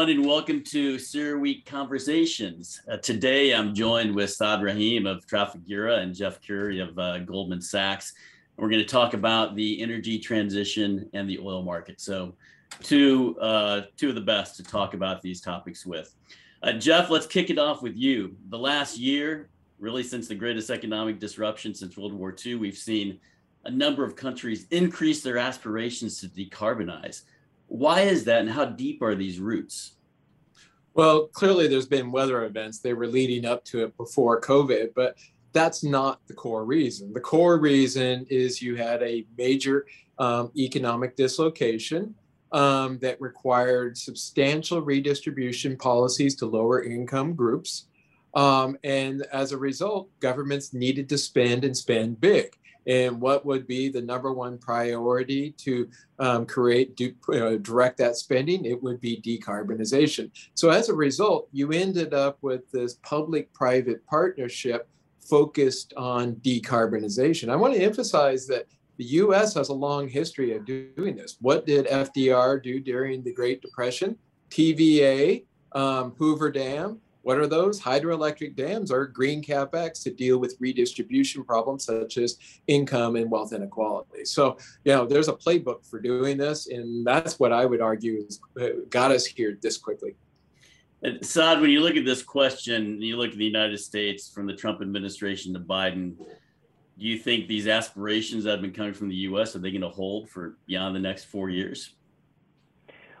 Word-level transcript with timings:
everyone, 0.00 0.16
and 0.16 0.28
welcome 0.28 0.62
to 0.62 0.94
CERAWeek 0.94 1.66
Conversations. 1.66 2.80
Uh, 2.88 2.98
today, 2.98 3.52
I'm 3.52 3.74
joined 3.74 4.14
with 4.14 4.30
Saad 4.30 4.62
Rahim 4.62 5.08
of 5.08 5.26
Trafigura 5.26 5.98
and 5.98 6.14
Jeff 6.14 6.40
Currie 6.40 6.78
of 6.78 6.96
uh, 6.96 7.18
Goldman 7.18 7.60
Sachs. 7.60 8.14
We're 8.56 8.68
going 8.68 8.80
to 8.80 8.86
talk 8.86 9.14
about 9.14 9.56
the 9.56 9.82
energy 9.82 10.20
transition 10.20 11.10
and 11.14 11.28
the 11.28 11.40
oil 11.40 11.64
market. 11.64 12.00
So, 12.00 12.36
two 12.80 13.36
uh, 13.40 13.86
two 13.96 14.10
of 14.10 14.14
the 14.14 14.20
best 14.20 14.54
to 14.58 14.62
talk 14.62 14.94
about 14.94 15.20
these 15.20 15.40
topics 15.40 15.84
with. 15.84 16.14
Uh, 16.62 16.74
Jeff, 16.74 17.10
let's 17.10 17.26
kick 17.26 17.50
it 17.50 17.58
off 17.58 17.82
with 17.82 17.96
you. 17.96 18.36
The 18.50 18.58
last 18.58 18.98
year, 18.98 19.48
really 19.80 20.04
since 20.04 20.28
the 20.28 20.36
greatest 20.36 20.70
economic 20.70 21.18
disruption 21.18 21.74
since 21.74 21.96
World 21.96 22.12
War 22.12 22.32
II, 22.46 22.54
we've 22.54 22.78
seen 22.78 23.18
a 23.64 23.70
number 23.70 24.04
of 24.04 24.14
countries 24.14 24.66
increase 24.70 25.24
their 25.24 25.38
aspirations 25.38 26.20
to 26.20 26.28
decarbonize. 26.28 27.22
Why 27.68 28.00
is 28.02 28.24
that, 28.24 28.40
and 28.40 28.50
how 28.50 28.64
deep 28.64 29.02
are 29.02 29.14
these 29.14 29.38
roots? 29.38 29.94
Well, 30.94 31.28
clearly 31.28 31.68
there's 31.68 31.86
been 31.86 32.10
weather 32.10 32.44
events. 32.44 32.80
They 32.80 32.92
were 32.92 33.06
leading 33.06 33.44
up 33.44 33.64
to 33.66 33.84
it 33.84 33.96
before 33.96 34.40
COVID, 34.40 34.94
but 34.96 35.16
that's 35.52 35.84
not 35.84 36.20
the 36.26 36.34
core 36.34 36.64
reason. 36.64 37.12
The 37.12 37.20
core 37.20 37.58
reason 37.58 38.26
is 38.28 38.60
you 38.60 38.76
had 38.76 39.02
a 39.02 39.24
major 39.36 39.86
um, 40.18 40.50
economic 40.56 41.14
dislocation 41.14 42.14
um, 42.52 42.98
that 42.98 43.20
required 43.20 43.96
substantial 43.96 44.80
redistribution 44.82 45.76
policies 45.76 46.34
to 46.36 46.46
lower 46.46 46.82
income 46.82 47.34
groups. 47.34 47.86
Um, 48.34 48.76
and 48.84 49.22
as 49.32 49.52
a 49.52 49.58
result, 49.58 50.08
governments 50.20 50.72
needed 50.72 51.08
to 51.10 51.18
spend 51.18 51.64
and 51.64 51.76
spend 51.76 52.20
big. 52.20 52.56
And 52.88 53.20
what 53.20 53.44
would 53.44 53.66
be 53.66 53.90
the 53.90 54.00
number 54.00 54.32
one 54.32 54.56
priority 54.56 55.52
to 55.58 55.88
um, 56.18 56.46
create, 56.46 56.98
uh, 57.32 57.56
direct 57.56 57.98
that 57.98 58.16
spending? 58.16 58.64
It 58.64 58.82
would 58.82 58.98
be 59.00 59.20
decarbonization. 59.20 60.30
So 60.54 60.70
as 60.70 60.88
a 60.88 60.94
result, 60.94 61.48
you 61.52 61.70
ended 61.70 62.14
up 62.14 62.38
with 62.40 62.68
this 62.72 62.94
public-private 63.02 64.04
partnership 64.06 64.88
focused 65.20 65.92
on 65.98 66.36
decarbonization. 66.36 67.50
I 67.50 67.56
want 67.56 67.74
to 67.74 67.82
emphasize 67.82 68.46
that 68.46 68.66
the 68.96 69.04
US 69.04 69.54
has 69.54 69.68
a 69.68 69.74
long 69.74 70.08
history 70.08 70.56
of 70.56 70.64
doing 70.64 71.14
this. 71.14 71.36
What 71.40 71.66
did 71.66 71.86
FDR 71.86 72.62
do 72.62 72.80
during 72.80 73.22
the 73.22 73.32
Great 73.32 73.60
Depression? 73.60 74.16
TVA, 74.50 75.44
um, 75.72 76.14
Hoover 76.18 76.50
Dam. 76.50 77.00
What 77.28 77.36
are 77.36 77.46
those? 77.46 77.78
Hydroelectric 77.78 78.56
dams 78.56 78.90
are 78.90 79.04
green 79.04 79.42
capex 79.42 80.02
to 80.04 80.10
deal 80.10 80.38
with 80.38 80.56
redistribution 80.60 81.44
problems 81.44 81.84
such 81.84 82.16
as 82.16 82.38
income 82.68 83.16
and 83.16 83.30
wealth 83.30 83.52
inequality. 83.52 84.24
So, 84.24 84.56
you 84.86 84.94
know, 84.94 85.04
there's 85.04 85.28
a 85.28 85.34
playbook 85.34 85.84
for 85.84 86.00
doing 86.00 86.38
this, 86.38 86.68
and 86.68 87.06
that's 87.06 87.38
what 87.38 87.52
I 87.52 87.66
would 87.66 87.82
argue 87.82 88.24
has 88.24 88.40
uh, 88.58 88.68
got 88.88 89.10
us 89.10 89.26
here 89.26 89.58
this 89.60 89.76
quickly. 89.76 90.16
And 91.02 91.22
Saad, 91.22 91.60
when 91.60 91.68
you 91.68 91.82
look 91.82 91.96
at 91.96 92.06
this 92.06 92.22
question, 92.22 93.02
you 93.02 93.18
look 93.18 93.32
at 93.32 93.36
the 93.36 93.44
United 93.44 93.76
States 93.76 94.30
from 94.30 94.46
the 94.46 94.54
Trump 94.54 94.80
administration 94.80 95.52
to 95.52 95.60
Biden, 95.60 96.16
do 96.16 96.26
you 97.04 97.18
think 97.18 97.46
these 97.46 97.68
aspirations 97.68 98.44
that 98.44 98.52
have 98.52 98.62
been 98.62 98.72
coming 98.72 98.94
from 98.94 99.10
the 99.10 99.16
U.S. 99.16 99.54
are 99.54 99.58
they 99.58 99.70
going 99.70 99.82
to 99.82 99.90
hold 99.90 100.30
for 100.30 100.56
beyond 100.66 100.96
the 100.96 101.00
next 101.00 101.24
four 101.24 101.50
years? 101.50 101.92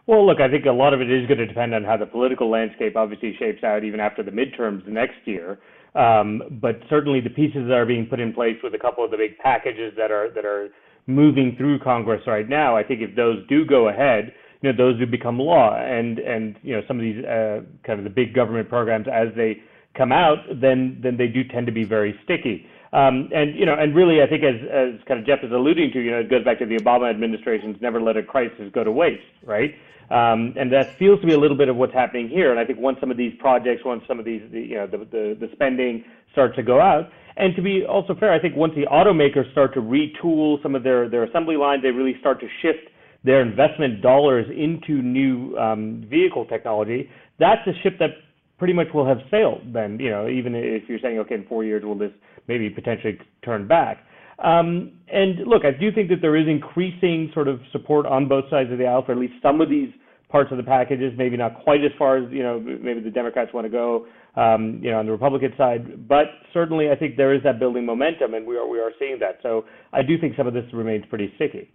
Well, 0.08 0.26
look, 0.26 0.40
I 0.40 0.48
think 0.48 0.64
a 0.64 0.72
lot 0.72 0.94
of 0.94 1.02
it 1.02 1.10
is 1.10 1.26
going 1.28 1.36
to 1.36 1.46
depend 1.46 1.74
on 1.74 1.84
how 1.84 1.98
the 1.98 2.06
political 2.06 2.48
landscape 2.48 2.96
obviously 2.96 3.36
shapes 3.38 3.62
out 3.62 3.84
even 3.84 4.00
after 4.00 4.22
the 4.22 4.30
midterms 4.30 4.86
next 4.88 5.18
year. 5.26 5.58
Um, 5.94 6.40
but 6.62 6.80
certainly 6.88 7.20
the 7.20 7.28
pieces 7.28 7.68
that 7.68 7.74
are 7.74 7.84
being 7.84 8.06
put 8.06 8.18
in 8.18 8.32
place 8.32 8.56
with 8.62 8.74
a 8.74 8.78
couple 8.78 9.04
of 9.04 9.10
the 9.10 9.18
big 9.18 9.36
packages 9.36 9.92
that 9.98 10.10
are 10.10 10.32
that 10.34 10.46
are 10.46 10.70
moving 11.06 11.56
through 11.58 11.80
Congress 11.80 12.22
right 12.26 12.48
now, 12.48 12.74
I 12.74 12.84
think 12.84 13.02
if 13.02 13.14
those 13.16 13.46
do 13.48 13.66
go 13.66 13.88
ahead, 13.88 14.32
you 14.62 14.72
know, 14.72 14.76
those 14.76 14.98
do 14.98 15.06
become 15.06 15.38
law. 15.38 15.76
And 15.76 16.18
and 16.20 16.56
you 16.62 16.74
know, 16.74 16.80
some 16.88 16.96
of 16.96 17.02
these 17.02 17.22
uh, 17.22 17.60
kind 17.84 17.98
of 17.98 18.04
the 18.04 18.10
big 18.10 18.34
government 18.34 18.70
programs 18.70 19.08
as 19.12 19.28
they 19.36 19.58
come 19.94 20.10
out, 20.10 20.38
then 20.58 21.00
then 21.02 21.18
they 21.18 21.26
do 21.26 21.44
tend 21.44 21.66
to 21.66 21.72
be 21.72 21.84
very 21.84 22.18
sticky. 22.24 22.64
Um, 22.92 23.28
and 23.34 23.54
you 23.54 23.66
know, 23.66 23.74
and 23.74 23.94
really, 23.94 24.22
I 24.22 24.26
think 24.26 24.42
as 24.44 24.56
as 24.64 25.00
kind 25.06 25.20
of 25.20 25.26
Jeff 25.26 25.40
is 25.42 25.52
alluding 25.52 25.92
to, 25.92 26.00
you 26.00 26.10
know, 26.10 26.20
it 26.20 26.30
goes 26.30 26.44
back 26.44 26.58
to 26.60 26.66
the 26.66 26.76
Obama 26.76 27.10
administration's 27.10 27.76
never 27.80 28.00
let 28.00 28.16
a 28.16 28.22
crisis 28.22 28.70
go 28.72 28.82
to 28.82 28.90
waste, 28.90 29.22
right? 29.44 29.74
Um, 30.10 30.54
and 30.56 30.72
that 30.72 30.96
feels 30.98 31.20
to 31.20 31.26
be 31.26 31.34
a 31.34 31.38
little 31.38 31.56
bit 31.56 31.68
of 31.68 31.76
what's 31.76 31.92
happening 31.92 32.30
here. 32.30 32.50
And 32.50 32.58
I 32.58 32.64
think 32.64 32.78
once 32.78 32.96
some 32.98 33.10
of 33.10 33.18
these 33.18 33.34
projects, 33.38 33.82
once 33.84 34.02
some 34.08 34.18
of 34.18 34.24
these, 34.24 34.40
the, 34.50 34.60
you 34.60 34.76
know, 34.76 34.86
the, 34.86 34.98
the 34.98 35.36
the 35.38 35.50
spending 35.52 36.02
starts 36.32 36.56
to 36.56 36.62
go 36.62 36.80
out, 36.80 37.10
and 37.36 37.54
to 37.56 37.62
be 37.62 37.84
also 37.84 38.14
fair, 38.14 38.32
I 38.32 38.40
think 38.40 38.56
once 38.56 38.72
the 38.74 38.86
automakers 38.86 39.50
start 39.52 39.74
to 39.74 39.80
retool 39.80 40.62
some 40.62 40.74
of 40.74 40.82
their 40.82 41.10
their 41.10 41.24
assembly 41.24 41.56
lines, 41.56 41.82
they 41.82 41.90
really 41.90 42.16
start 42.20 42.40
to 42.40 42.48
shift 42.62 42.88
their 43.22 43.42
investment 43.42 44.00
dollars 44.00 44.46
into 44.56 45.02
new 45.02 45.56
um, 45.58 46.04
vehicle 46.08 46.46
technology. 46.46 47.10
That's 47.38 47.66
a 47.66 47.72
ship 47.82 47.98
that 47.98 48.10
pretty 48.58 48.72
much 48.72 48.88
will 48.94 49.06
have 49.06 49.18
sailed. 49.30 49.60
Then 49.74 50.00
you 50.00 50.10
know, 50.10 50.28
even 50.28 50.54
if 50.54 50.88
you're 50.88 51.00
saying, 51.00 51.18
okay, 51.20 51.34
in 51.34 51.46
four 51.46 51.64
years 51.64 51.84
will 51.84 51.98
this 51.98 52.12
maybe 52.48 52.70
potentially 52.70 53.18
turn 53.44 53.68
back. 53.68 54.04
Um, 54.38 54.92
and 55.08 55.46
look, 55.46 55.64
I 55.64 55.72
do 55.72 55.90
think 55.92 56.08
that 56.10 56.20
there 56.20 56.36
is 56.36 56.46
increasing 56.46 57.30
sort 57.34 57.48
of 57.48 57.60
support 57.72 58.06
on 58.06 58.28
both 58.28 58.44
sides 58.50 58.70
of 58.70 58.78
the 58.78 58.86
aisle 58.86 59.04
for 59.04 59.12
at 59.12 59.18
least 59.18 59.34
some 59.42 59.60
of 59.60 59.68
these 59.68 59.90
parts 60.28 60.50
of 60.52 60.58
the 60.58 60.62
packages. 60.62 61.12
Maybe 61.16 61.36
not 61.36 61.62
quite 61.64 61.84
as 61.84 61.90
far 61.98 62.18
as 62.18 62.30
you 62.30 62.42
know, 62.42 62.60
maybe 62.60 63.00
the 63.00 63.10
Democrats 63.10 63.52
want 63.52 63.64
to 63.64 63.70
go, 63.70 64.06
um, 64.36 64.80
you 64.82 64.90
know, 64.90 64.98
on 64.98 65.06
the 65.06 65.12
Republican 65.12 65.52
side. 65.56 66.06
But 66.06 66.26
certainly, 66.52 66.90
I 66.90 66.96
think 66.96 67.16
there 67.16 67.34
is 67.34 67.42
that 67.42 67.58
building 67.58 67.84
momentum, 67.84 68.34
and 68.34 68.46
we 68.46 68.56
are 68.56 68.66
we 68.66 68.78
are 68.78 68.92
seeing 68.98 69.18
that. 69.20 69.38
So 69.42 69.64
I 69.92 70.02
do 70.02 70.18
think 70.18 70.36
some 70.36 70.46
of 70.46 70.54
this 70.54 70.64
remains 70.72 71.04
pretty 71.06 71.32
sticky. 71.34 71.72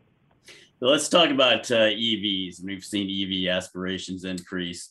So 0.80 0.88
let's 0.88 1.10
talk 1.10 1.30
about 1.30 1.70
uh, 1.72 1.92
EVs. 1.92 2.64
We've 2.64 2.84
seen 2.84 3.10
EV 3.10 3.54
aspirations 3.54 4.26
increase. 4.26 4.90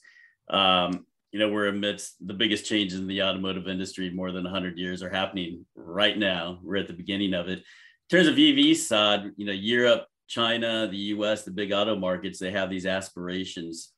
Um, 0.51 1.07
you 1.33 1.39
know, 1.39 1.49
we're 1.49 1.69
amidst 1.69 2.27
the 2.27 2.35
biggest 2.35 2.67
changes 2.67 2.99
in 2.99 3.07
the 3.07 3.23
automotive 3.23 3.67
industry 3.67 4.11
more 4.11 4.31
than 4.33 4.45
100 4.45 4.77
years 4.77 5.03
are 5.03 5.11
happening 5.11 5.65
right 5.75 6.17
now. 6.17 6.61
We're 6.63 6.77
at 6.77 6.89
the 6.89 6.93
beginning 6.93 7.33
of 7.33 7.49
it. 7.49 7.59
In 7.59 7.65
terms 8.11 8.29
of 8.29 8.39
EV 8.39 8.77
side, 8.77 9.31
you 9.37 9.47
know, 9.47 9.53
Europe, 9.53 10.07
China, 10.29 10.87
the 10.91 10.97
US, 10.97 11.43
the 11.43 11.51
big 11.51 11.73
auto 11.73 11.97
markets, 11.97 12.39
they 12.39 12.51
have 12.51 12.69
these 12.69 12.85
aspirations. 12.85 13.93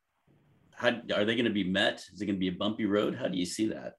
How 0.76 0.90
are 1.14 1.24
they 1.24 1.34
going 1.34 1.44
to 1.44 1.50
be 1.50 1.64
met? 1.64 2.04
Is 2.12 2.20
it 2.20 2.26
going 2.26 2.36
to 2.36 2.40
be 2.40 2.48
a 2.48 2.52
bumpy 2.52 2.86
road? 2.86 3.16
How 3.16 3.26
do 3.26 3.36
you 3.36 3.46
see 3.46 3.66
that? 3.66 3.94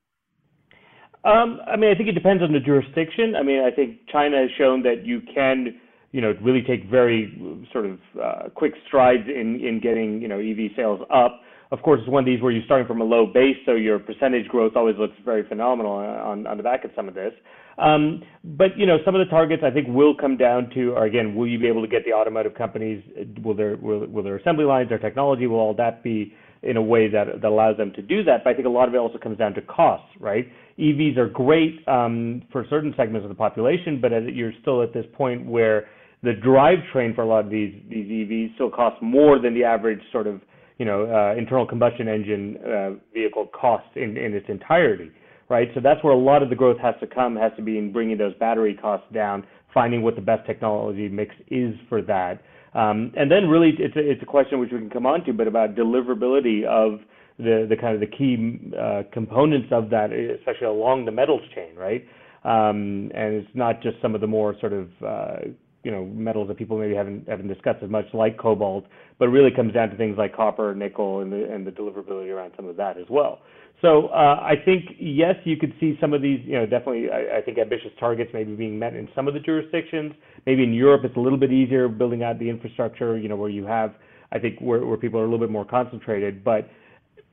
Um, 1.26 1.60
I 1.68 1.76
mean, 1.76 1.92
I 1.92 1.96
think 1.96 2.08
it 2.08 2.14
depends 2.14 2.42
on 2.42 2.54
the 2.54 2.60
jurisdiction. 2.60 3.36
I 3.36 3.44
mean, 3.44 3.62
I 3.62 3.72
think 3.72 4.08
China 4.12 4.38
has 4.38 4.50
shown 4.58 4.84
that 4.84 5.06
you 5.06 5.22
can, 5.34 5.80
you 6.12 6.22
know, 6.22 6.36
really 6.42 6.62
take 6.62 6.90
very 6.90 7.66
sort 7.74 7.86
of 7.86 8.00
uh, 8.22 8.50
quick 8.54 8.74
strides 8.88 9.28
in 9.28 9.60
in 9.60 9.80
getting 9.82 10.22
you 10.22 10.28
know 10.28 10.40
EV 10.40 10.72
sales 10.76 11.02
up. 11.12 11.42
Of 11.72 11.82
course, 11.82 12.00
it's 12.02 12.10
one 12.10 12.22
of 12.22 12.26
these 12.26 12.42
where 12.42 12.52
you're 12.52 12.66
starting 12.66 12.88
from 12.88 13.02
a 13.02 13.04
low 13.04 13.26
base, 13.26 13.58
so 13.66 13.74
your 13.74 14.00
percentage 14.00 14.48
growth 14.48 14.74
always 14.76 14.96
looks 14.98 15.16
very 15.24 15.48
phenomenal 15.48 15.94
on, 15.94 16.46
on 16.46 16.58
the 16.58 16.64
back 16.64 16.86
of 16.86 16.92
some 16.96 17.08
of 17.08 17.16
this. 17.16 17.34
Um, 17.78 18.22
but 18.44 18.78
you 18.78 18.86
know, 18.86 18.98
some 19.04 19.16
of 19.16 19.26
the 19.26 19.30
targets 19.30 19.64
I 19.66 19.72
think 19.72 19.88
will 19.90 20.16
come 20.16 20.38
down 20.38 20.70
to, 20.76 20.94
are 20.94 21.06
again, 21.06 21.36
will 21.36 21.48
you 21.48 21.60
be 21.60 21.68
able 21.68 21.82
to 21.82 21.88
get 21.88 22.06
the 22.06 22.14
automotive 22.14 22.56
companies? 22.56 23.04
Will 23.44 23.56
their 23.56 23.76
will, 23.78 24.08
will 24.08 24.24
their 24.24 24.38
assembly 24.38 24.66
lines, 24.66 24.90
their 24.90 25.00
technology, 25.00 25.48
will 25.48 25.60
all 25.60 25.74
that 25.76 26.04
be 26.04 26.34
in 26.64 26.78
a 26.78 26.82
way 26.82 27.10
that 27.10 27.42
that 27.42 27.48
allows 27.48 27.78
them 27.78 27.92
to 27.96 28.02
do 28.02 28.24
that? 28.24 28.44
But 28.44 28.52
I 28.52 28.54
think 28.54 28.68
a 28.68 28.70
lot 28.70 28.88
of 28.88 28.94
it 28.94 28.98
also 28.98 29.18
comes 29.18 29.38
down 29.38 29.54
to 29.56 29.62
costs, 29.62 30.08
right? 30.20 30.46
EVs 30.80 31.18
are 31.18 31.28
great 31.28 31.86
um, 31.88 32.44
for 32.52 32.66
certain 32.70 32.94
segments 32.96 33.24
of 33.24 33.30
the 33.30 33.36
population, 33.36 34.00
but 34.02 34.14
as 34.14 34.24
you're 34.32 34.54
still 34.62 34.82
at 34.82 34.94
this 34.94 35.06
point 35.14 35.46
where 35.46 35.88
the 36.24 36.34
drivetrain 36.46 37.14
for 37.14 37.24
a 37.24 37.28
lot 37.28 37.44
of 37.44 37.52
these 37.52 37.74
these 37.90 38.08
EVs 38.08 38.56
still 38.56 38.70
costs 38.70 39.00
more 39.02 39.38
than 39.40 39.54
the 39.54 39.64
average 39.66 40.00
sort 40.14 40.28
of 40.28 40.40
you 40.78 40.86
know, 40.86 41.06
uh, 41.06 41.38
internal 41.38 41.66
combustion 41.66 42.08
engine 42.08 42.58
uh, 42.58 42.92
vehicle 43.14 43.48
costs 43.48 43.90
in, 43.96 44.18
in 44.18 44.34
its 44.34 44.48
entirety, 44.50 45.12
right? 45.50 45.70
So 45.74 45.80
that's 45.82 46.04
where 46.04 46.14
a 46.14 46.18
lot 46.18 46.44
of 46.44 46.50
the 46.50 46.56
growth 46.56 46.80
has 46.80 46.96
to 47.00 47.08
come, 47.08 47.36
has 47.36 47.52
to 47.56 47.62
be 47.62 47.78
in 47.78 47.92
bringing 47.92 48.18
those 48.18 48.34
battery 48.36 48.74
costs 48.74 49.08
down, 49.14 49.46
finding 49.74 50.02
what 50.02 50.16
the 50.16 50.22
best 50.22 50.46
technology 50.46 51.08
mix 51.08 51.34
is 51.50 51.76
for 51.88 52.02
that. 52.04 52.42
Um, 52.74 53.14
and 53.16 53.32
then 53.32 53.48
really 53.48 53.74
it's 53.80 53.96
a, 53.96 54.00
it's 54.00 54.22
a 54.22 54.26
question 54.26 54.60
which 54.60 54.72
we 54.72 54.80
can 54.80 54.90
come 54.90 55.06
on 55.06 55.24
to, 55.26 55.34
but 55.34 55.48
about 55.48 55.76
deliverability 55.76 56.66
of 56.66 57.00
the, 57.38 57.66
the 57.70 57.76
kind 57.76 57.94
of 57.94 58.02
the 58.02 58.08
key 58.08 58.60
uh, 58.78 59.04
components 59.14 59.68
of 59.72 59.90
that, 59.90 60.12
especially 60.12 60.68
along 60.68 61.06
the 61.06 61.12
metals 61.12 61.42
chain, 61.54 61.76
right? 61.76 62.06
Um, 62.44 63.12
and 63.16 63.34
it's 63.34 63.50
not 63.54 63.82
just 63.82 63.98
some 64.02 64.14
of 64.14 64.22
the 64.22 64.28
more 64.28 64.56
sort 64.60 64.74
of 64.74 64.90
uh, 65.06 65.38
you 65.86 65.92
know 65.92 66.04
metals 66.04 66.48
that 66.48 66.58
people 66.58 66.80
maybe 66.80 66.96
haven't 66.96 67.30
haven't 67.30 67.48
discussed 67.48 67.84
as 67.84 67.90
much, 67.92 68.06
like 68.14 68.40
cobalt, 68.40 68.86
but 69.20 69.28
really 69.28 69.52
comes 69.52 69.72
down 69.72 69.90
to 69.92 69.96
things 69.96 70.18
like 70.18 70.36
copper, 70.36 70.74
nickel, 70.74 71.22
and 71.22 71.32
the 71.32 71.48
and 71.54 71.66
the 71.66 71.72
deliverability 71.72 72.34
around 72.34 72.54
some 72.56 72.66
of 72.68 72.76
that 72.76 72.98
as 72.98 73.06
well. 73.08 73.40
So 73.82 74.08
uh, 74.08 74.40
I 74.42 74.56
think 74.66 74.86
yes, 75.00 75.36
you 75.44 75.58
could 75.58 75.74
see 75.80 75.96
some 76.02 76.14
of 76.14 76.24
these, 76.24 76.40
you 76.44 76.54
know, 76.54 76.66
definitely 76.66 77.12
I, 77.12 77.38
I 77.38 77.42
think 77.42 77.60
ambitious 77.60 77.92
targets 78.00 78.32
maybe 78.34 78.56
being 78.56 78.80
met 78.80 78.96
in 78.96 79.08
some 79.16 79.28
of 79.28 79.36
the 79.36 79.40
jurisdictions. 79.40 80.14
Maybe 80.48 80.64
in 80.64 80.74
Europe 80.74 81.02
it's 81.06 81.16
a 81.18 81.20
little 81.20 81.38
bit 81.38 81.52
easier 81.52 81.88
building 81.88 82.24
out 82.24 82.40
the 82.40 82.50
infrastructure, 82.50 83.18
you 83.18 83.30
know, 83.30 83.36
where 83.36 83.52
you 83.52 83.66
have 83.66 83.94
I 84.32 84.40
think 84.40 84.60
where, 84.60 84.84
where 84.84 84.98
people 84.98 85.20
are 85.20 85.24
a 85.24 85.28
little 85.28 85.46
bit 85.46 85.52
more 85.52 85.66
concentrated, 85.66 86.44
but 86.44 86.68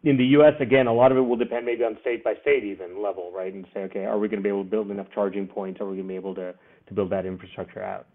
in 0.05 0.17
the 0.17 0.25
U.S., 0.37 0.55
again, 0.61 0.89
a 0.89 0.93
lot 0.93 1.13
of 1.13 1.19
it 1.19 1.21
will 1.21 1.37
depend 1.37 1.65
maybe 1.65 1.85
on 1.85 1.97
state 2.01 2.25
by 2.25 2.35
state 2.43 2.65
even 2.65 3.01
level, 3.01 3.31
right? 3.33 3.55
And 3.55 3.65
say, 3.73 3.81
okay, 3.83 4.05
are 4.05 4.19
we 4.19 4.29
going 4.29 4.41
to 4.41 4.43
be 4.43 4.49
able 4.49 4.65
to 4.65 4.71
build 4.71 4.91
enough 4.91 5.07
charging 5.15 5.47
points? 5.47 5.81
Are 5.81 5.85
we 5.85 5.95
going 5.97 6.09
to 6.09 6.13
be 6.13 6.17
able 6.17 6.35
to 6.35 6.55
to 6.89 6.95
build 6.95 7.11
that 7.11 7.25
infrastructure 7.25 7.83
out? 7.83 8.07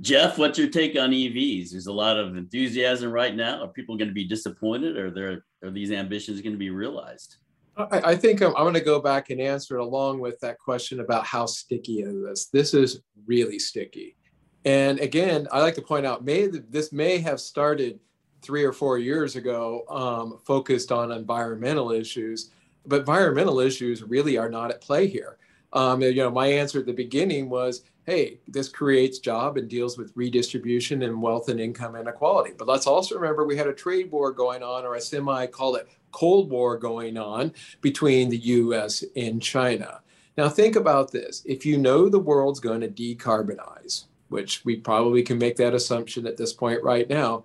Jeff, 0.00 0.36
what's 0.36 0.58
your 0.58 0.68
take 0.68 0.98
on 0.98 1.10
EVs? 1.10 1.70
There's 1.70 1.86
a 1.86 1.92
lot 1.92 2.18
of 2.18 2.36
enthusiasm 2.36 3.12
right 3.12 3.34
now. 3.34 3.62
Are 3.62 3.68
people 3.68 3.96
going 3.96 4.08
to 4.08 4.14
be 4.14 4.24
disappointed, 4.24 4.96
or 4.96 5.10
there 5.10 5.44
are 5.62 5.70
these 5.70 5.92
ambitions 5.92 6.40
going 6.40 6.54
to 6.54 6.58
be 6.58 6.70
realized? 6.70 7.36
I, 7.76 8.00
I 8.10 8.16
think 8.16 8.40
I'm, 8.40 8.54
I'm 8.56 8.64
going 8.64 8.74
to 8.74 8.80
go 8.80 9.00
back 9.00 9.30
and 9.30 9.40
answer 9.40 9.76
it 9.76 9.82
along 9.82 10.20
with 10.20 10.40
that 10.40 10.58
question 10.58 11.00
about 11.00 11.24
how 11.24 11.46
sticky 11.46 12.00
is 12.00 12.22
this. 12.24 12.46
This 12.46 12.74
is 12.74 13.00
really 13.26 13.58
sticky, 13.58 14.16
and 14.64 14.98
again, 15.00 15.46
I 15.52 15.60
like 15.60 15.74
to 15.76 15.82
point 15.82 16.06
out, 16.06 16.24
may 16.24 16.46
this 16.46 16.92
may 16.92 17.18
have 17.18 17.40
started 17.40 18.00
three 18.42 18.64
or 18.64 18.72
four 18.72 18.98
years 18.98 19.36
ago, 19.36 19.84
um, 19.88 20.38
focused 20.44 20.90
on 20.90 21.12
environmental 21.12 21.92
issues, 21.92 22.50
but 22.86 23.00
environmental 23.00 23.60
issues 23.60 24.02
really 24.02 24.36
are 24.36 24.50
not 24.50 24.70
at 24.70 24.80
play 24.80 25.06
here. 25.06 25.38
Um, 25.72 26.02
you 26.02 26.14
know, 26.16 26.30
my 26.30 26.46
answer 26.48 26.80
at 26.80 26.86
the 26.86 26.92
beginning 26.92 27.48
was, 27.48 27.82
hey, 28.04 28.40
this 28.48 28.68
creates 28.68 29.18
job 29.18 29.56
and 29.56 29.68
deals 29.68 29.96
with 29.96 30.12
redistribution 30.14 31.02
and 31.02 31.22
wealth 31.22 31.48
and 31.48 31.60
income 31.60 31.96
inequality. 31.96 32.52
But 32.56 32.68
let's 32.68 32.86
also 32.86 33.14
remember 33.16 33.46
we 33.46 33.56
had 33.56 33.68
a 33.68 33.72
trade 33.72 34.10
war 34.10 34.32
going 34.32 34.62
on, 34.62 34.84
or 34.84 34.94
a 34.94 35.00
semi 35.00 35.46
call 35.46 35.76
it 35.76 35.88
Cold 36.10 36.50
War 36.50 36.76
going 36.76 37.16
on 37.16 37.52
between 37.80 38.28
the 38.28 38.38
US 38.38 39.04
and 39.16 39.42
China. 39.42 40.00
Now, 40.36 40.48
think 40.48 40.76
about 40.76 41.12
this. 41.12 41.42
If 41.44 41.66
you 41.66 41.78
know 41.78 42.08
the 42.08 42.18
world's 42.18 42.60
going 42.60 42.80
to 42.80 42.88
decarbonize, 42.88 44.04
which 44.28 44.64
we 44.64 44.76
probably 44.76 45.22
can 45.22 45.38
make 45.38 45.56
that 45.56 45.74
assumption 45.74 46.26
at 46.26 46.36
this 46.36 46.52
point 46.52 46.82
right 46.82 47.08
now, 47.08 47.44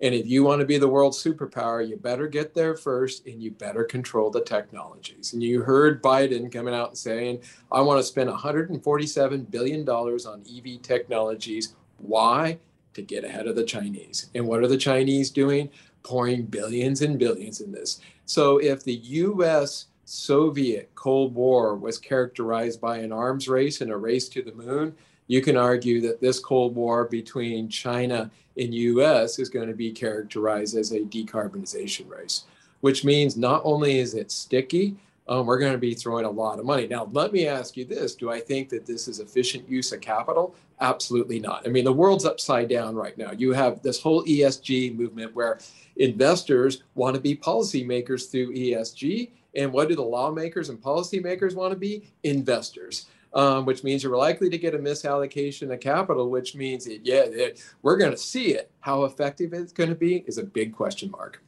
and 0.00 0.14
if 0.14 0.26
you 0.26 0.44
want 0.44 0.60
to 0.60 0.66
be 0.66 0.76
the 0.76 0.88
world 0.88 1.14
superpower, 1.14 1.86
you 1.86 1.96
better 1.96 2.26
get 2.26 2.52
there 2.52 2.76
first 2.76 3.26
and 3.26 3.42
you 3.42 3.50
better 3.50 3.82
control 3.82 4.30
the 4.30 4.42
technologies. 4.42 5.32
And 5.32 5.42
you 5.42 5.62
heard 5.62 6.02
Biden 6.02 6.52
coming 6.52 6.74
out 6.74 6.90
and 6.90 6.98
saying, 6.98 7.40
I 7.72 7.80
want 7.80 7.98
to 7.98 8.04
spend 8.04 8.28
$147 8.28 9.50
billion 9.50 9.88
on 9.88 10.44
EV 10.54 10.82
technologies. 10.82 11.74
Why? 11.98 12.58
To 12.92 13.02
get 13.02 13.24
ahead 13.24 13.46
of 13.46 13.56
the 13.56 13.64
Chinese. 13.64 14.28
And 14.34 14.46
what 14.46 14.62
are 14.62 14.68
the 14.68 14.76
Chinese 14.76 15.30
doing? 15.30 15.70
Pouring 16.02 16.44
billions 16.44 17.00
and 17.00 17.18
billions 17.18 17.62
in 17.62 17.72
this. 17.72 18.00
So 18.26 18.58
if 18.58 18.84
the 18.84 18.96
US 18.96 19.86
Soviet 20.04 20.90
Cold 20.94 21.34
War 21.34 21.74
was 21.74 21.98
characterized 21.98 22.80
by 22.80 22.98
an 22.98 23.12
arms 23.12 23.48
race 23.48 23.80
and 23.80 23.90
a 23.90 23.96
race 23.96 24.28
to 24.28 24.42
the 24.42 24.52
moon, 24.52 24.94
you 25.26 25.42
can 25.42 25.56
argue 25.56 26.00
that 26.02 26.20
this 26.20 26.38
Cold 26.38 26.74
War 26.74 27.04
between 27.04 27.68
China 27.68 28.30
and 28.56 28.74
US 28.74 29.38
is 29.38 29.48
going 29.48 29.68
to 29.68 29.74
be 29.74 29.92
characterized 29.92 30.76
as 30.76 30.92
a 30.92 31.00
decarbonization 31.00 32.08
race, 32.08 32.44
which 32.80 33.04
means 33.04 33.36
not 33.36 33.62
only 33.64 33.98
is 33.98 34.14
it 34.14 34.30
sticky, 34.30 34.96
um, 35.28 35.46
we're 35.46 35.58
going 35.58 35.72
to 35.72 35.78
be 35.78 35.94
throwing 35.94 36.24
a 36.24 36.30
lot 36.30 36.60
of 36.60 36.64
money. 36.64 36.86
Now, 36.86 37.08
let 37.12 37.32
me 37.32 37.48
ask 37.48 37.76
you 37.76 37.84
this 37.84 38.14
Do 38.14 38.30
I 38.30 38.38
think 38.38 38.68
that 38.68 38.86
this 38.86 39.08
is 39.08 39.18
efficient 39.18 39.68
use 39.68 39.92
of 39.92 40.00
capital? 40.00 40.54
Absolutely 40.80 41.40
not. 41.40 41.66
I 41.66 41.70
mean, 41.70 41.84
the 41.84 41.92
world's 41.92 42.24
upside 42.24 42.68
down 42.68 42.94
right 42.94 43.16
now. 43.18 43.32
You 43.32 43.52
have 43.52 43.82
this 43.82 44.00
whole 44.00 44.24
ESG 44.24 44.96
movement 44.96 45.34
where 45.34 45.58
investors 45.96 46.82
want 46.94 47.14
to 47.16 47.20
be 47.20 47.34
policymakers 47.34 48.30
through 48.30 48.54
ESG. 48.54 49.30
And 49.56 49.72
what 49.72 49.88
do 49.88 49.96
the 49.96 50.02
lawmakers 50.02 50.68
and 50.68 50.80
policymakers 50.80 51.54
want 51.54 51.72
to 51.72 51.78
be? 51.78 52.04
Investors 52.22 53.06
um, 53.36 53.66
which 53.66 53.84
means 53.84 54.02
you're 54.02 54.16
likely 54.16 54.48
to 54.48 54.56
get 54.56 54.74
a 54.74 54.78
misallocation 54.78 55.70
of 55.70 55.78
capital, 55.78 56.30
which 56.30 56.54
means, 56.54 56.86
it, 56.86 57.02
yeah, 57.04 57.24
it, 57.24 57.62
we're 57.82 57.98
going 57.98 58.10
to 58.10 58.16
see 58.16 58.54
it. 58.54 58.70
How 58.80 59.04
effective 59.04 59.52
it's 59.52 59.72
going 59.72 59.90
to 59.90 59.94
be 59.94 60.24
is 60.26 60.38
a 60.38 60.42
big 60.42 60.74
question 60.74 61.10
mark. 61.10 61.42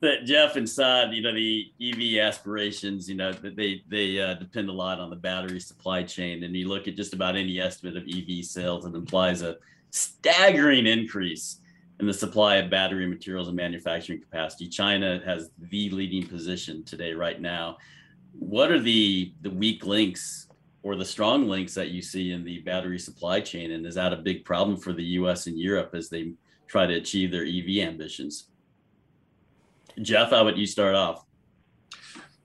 But 0.00 0.26
Jeff 0.26 0.52
Saad, 0.68 1.14
you 1.14 1.22
know, 1.22 1.34
the 1.34 1.72
EV 1.82 2.22
aspirations, 2.22 3.08
you 3.08 3.16
know, 3.16 3.32
they 3.32 3.82
they 3.88 4.20
uh, 4.20 4.34
depend 4.34 4.68
a 4.68 4.72
lot 4.72 5.00
on 5.00 5.10
the 5.10 5.16
battery 5.16 5.58
supply 5.58 6.04
chain. 6.04 6.44
And 6.44 6.54
you 6.54 6.68
look 6.68 6.86
at 6.86 6.94
just 6.94 7.14
about 7.14 7.34
any 7.34 7.58
estimate 7.58 7.96
of 7.96 8.04
EV 8.04 8.44
sales, 8.44 8.84
it 8.84 8.94
implies 8.94 9.42
a 9.42 9.56
staggering 9.90 10.86
increase 10.86 11.60
in 11.98 12.06
the 12.06 12.12
supply 12.12 12.56
of 12.56 12.70
battery 12.70 13.08
materials 13.08 13.48
and 13.48 13.56
manufacturing 13.56 14.20
capacity. 14.20 14.68
China 14.68 15.20
has 15.24 15.50
the 15.58 15.90
leading 15.90 16.28
position 16.28 16.84
today, 16.84 17.12
right 17.12 17.40
now. 17.40 17.78
What 18.38 18.70
are 18.70 18.78
the 18.78 19.32
the 19.40 19.50
weak 19.50 19.84
links 19.84 20.47
or 20.82 20.96
the 20.96 21.04
strong 21.04 21.48
links 21.48 21.74
that 21.74 21.90
you 21.90 22.02
see 22.02 22.32
in 22.32 22.44
the 22.44 22.58
battery 22.60 22.98
supply 22.98 23.40
chain? 23.40 23.72
And 23.72 23.86
is 23.86 23.94
that 23.96 24.12
a 24.12 24.16
big 24.16 24.44
problem 24.44 24.76
for 24.76 24.92
the 24.92 25.04
US 25.04 25.46
and 25.46 25.58
Europe 25.58 25.94
as 25.94 26.08
they 26.08 26.32
try 26.66 26.86
to 26.86 26.94
achieve 26.94 27.30
their 27.30 27.44
EV 27.44 27.88
ambitions? 27.88 28.48
Jeff, 30.02 30.30
how 30.30 30.42
about 30.42 30.56
you 30.56 30.66
start 30.66 30.94
off? 30.94 31.24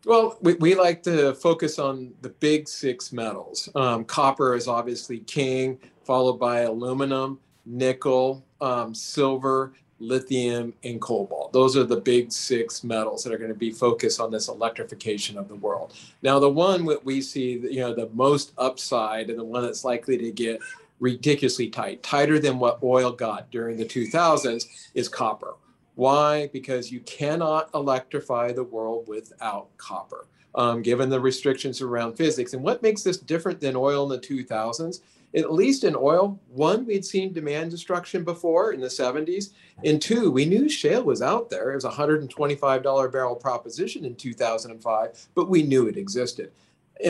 Well, 0.05 0.37
we, 0.41 0.55
we 0.55 0.75
like 0.75 1.01
to 1.03 1.33
focus 1.33 1.79
on 1.79 2.13
the 2.21 2.29
big 2.29 2.67
six 2.67 3.13
metals. 3.13 3.69
Um, 3.75 4.03
copper 4.03 4.55
is 4.55 4.67
obviously 4.67 5.19
king, 5.19 5.79
followed 6.03 6.39
by 6.39 6.61
aluminum, 6.61 7.39
nickel, 7.65 8.45
um, 8.59 8.93
silver, 8.93 9.73
lithium, 9.99 10.73
and 10.83 10.99
cobalt. 10.99 11.53
Those 11.53 11.77
are 11.77 11.83
the 11.83 11.99
big 11.99 12.31
six 12.31 12.83
metals 12.83 13.23
that 13.23 13.33
are 13.33 13.37
going 13.37 13.53
to 13.53 13.57
be 13.57 13.71
focused 13.71 14.19
on 14.19 14.31
this 14.31 14.47
electrification 14.47 15.37
of 15.37 15.47
the 15.47 15.55
world. 15.55 15.93
Now, 16.21 16.39
the 16.39 16.49
one 16.49 16.85
that 16.85 17.03
we 17.03 17.21
see, 17.21 17.59
you 17.59 17.81
know, 17.81 17.93
the 17.93 18.09
most 18.13 18.53
upside 18.57 19.29
and 19.29 19.39
the 19.39 19.43
one 19.43 19.63
that's 19.63 19.85
likely 19.85 20.17
to 20.17 20.31
get 20.31 20.59
ridiculously 20.99 21.69
tight, 21.69 22.03
tighter 22.03 22.39
than 22.39 22.59
what 22.59 22.79
oil 22.83 23.11
got 23.11 23.49
during 23.51 23.77
the 23.77 23.85
2000s, 23.85 24.65
is 24.93 25.09
copper. 25.09 25.55
Why? 25.95 26.49
Because 26.51 26.91
you 26.91 27.01
cannot 27.01 27.69
electrify 27.73 28.51
the 28.51 28.63
world 28.63 29.07
without 29.07 29.67
copper, 29.77 30.27
um, 30.55 30.81
given 30.81 31.09
the 31.09 31.19
restrictions 31.19 31.81
around 31.81 32.15
physics. 32.15 32.53
And 32.53 32.63
what 32.63 32.81
makes 32.81 33.03
this 33.03 33.17
different 33.17 33.59
than 33.59 33.75
oil 33.75 34.11
in 34.11 34.19
the 34.19 34.27
2000s 34.27 35.01
at 35.35 35.51
least 35.51 35.83
in 35.83 35.95
oil, 35.95 36.39
one, 36.47 36.85
we'd 36.85 37.05
seen 37.05 37.33
demand 37.33 37.71
destruction 37.71 38.23
before 38.23 38.71
in 38.71 38.79
the 38.79 38.87
70s. 38.87 39.51
And 39.83 40.01
two, 40.01 40.29
we 40.29 40.45
knew 40.45 40.69
shale 40.69 41.03
was 41.03 41.21
out 41.21 41.49
there. 41.49 41.71
It 41.71 41.75
was 41.75 41.85
a 41.85 41.89
$125 41.89 43.11
barrel 43.11 43.35
proposition 43.35 44.05
in 44.05 44.15
2005, 44.15 45.27
but 45.33 45.49
we 45.49 45.63
knew 45.63 45.87
it 45.87 45.97
existed. 45.97 46.51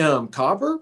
Um, 0.00 0.28
copper, 0.28 0.80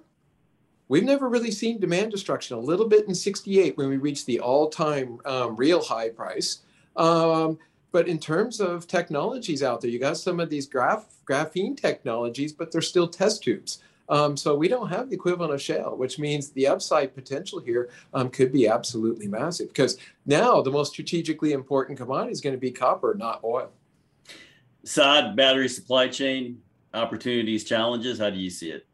we've 0.89 1.03
never 1.03 1.29
really 1.29 1.51
seen 1.51 1.81
demand 1.81 2.13
destruction. 2.13 2.57
A 2.57 2.61
little 2.61 2.89
bit 2.89 3.09
in 3.09 3.15
68 3.15 3.77
when 3.77 3.89
we 3.89 3.97
reached 3.97 4.27
the 4.27 4.39
all 4.39 4.69
time 4.69 5.19
um, 5.25 5.57
real 5.57 5.83
high 5.83 6.11
price. 6.11 6.61
Um, 6.97 7.59
but 7.91 8.09
in 8.09 8.19
terms 8.19 8.61
of 8.61 8.87
technologies 8.87 9.63
out 9.63 9.81
there, 9.81 9.91
you 9.91 9.99
got 9.99 10.17
some 10.17 10.41
of 10.41 10.49
these 10.49 10.67
graph, 10.67 11.07
graphene 11.29 11.77
technologies, 11.77 12.53
but 12.53 12.71
they're 12.73 12.81
still 12.81 13.09
test 13.09 13.43
tubes. 13.43 13.83
Um, 14.09 14.37
so 14.37 14.55
we 14.55 14.69
don't 14.69 14.89
have 14.89 15.09
the 15.09 15.15
equivalent 15.15 15.53
of 15.53 15.63
shale, 15.63 15.97
which 15.97 16.19
means 16.19 16.51
the 16.51 16.67
upside 16.67 17.15
potential 17.15 17.61
here 17.61 17.91
um, 18.13 18.29
could 18.29 18.53
be 18.53 18.69
absolutely 18.69 19.27
massive 19.27 19.69
because 19.69 19.99
now 20.27 20.61
the 20.61 20.71
most 20.71 20.93
strategically 20.93 21.53
important 21.53 21.99
commodity 21.99 22.33
is 22.33 22.41
going 22.41 22.55
to 22.55 22.61
be 22.61 22.71
copper, 22.71 23.15
not 23.15 23.43
oil. 23.45 23.71
Saad, 24.85 25.37
battery 25.37 25.69
supply 25.69 26.09
chain 26.09 26.61
opportunities, 26.93 27.65
challenges. 27.65 28.19
How 28.19 28.31
do 28.31 28.39
you 28.39 28.51
see 28.51 28.71
it? 28.71 28.87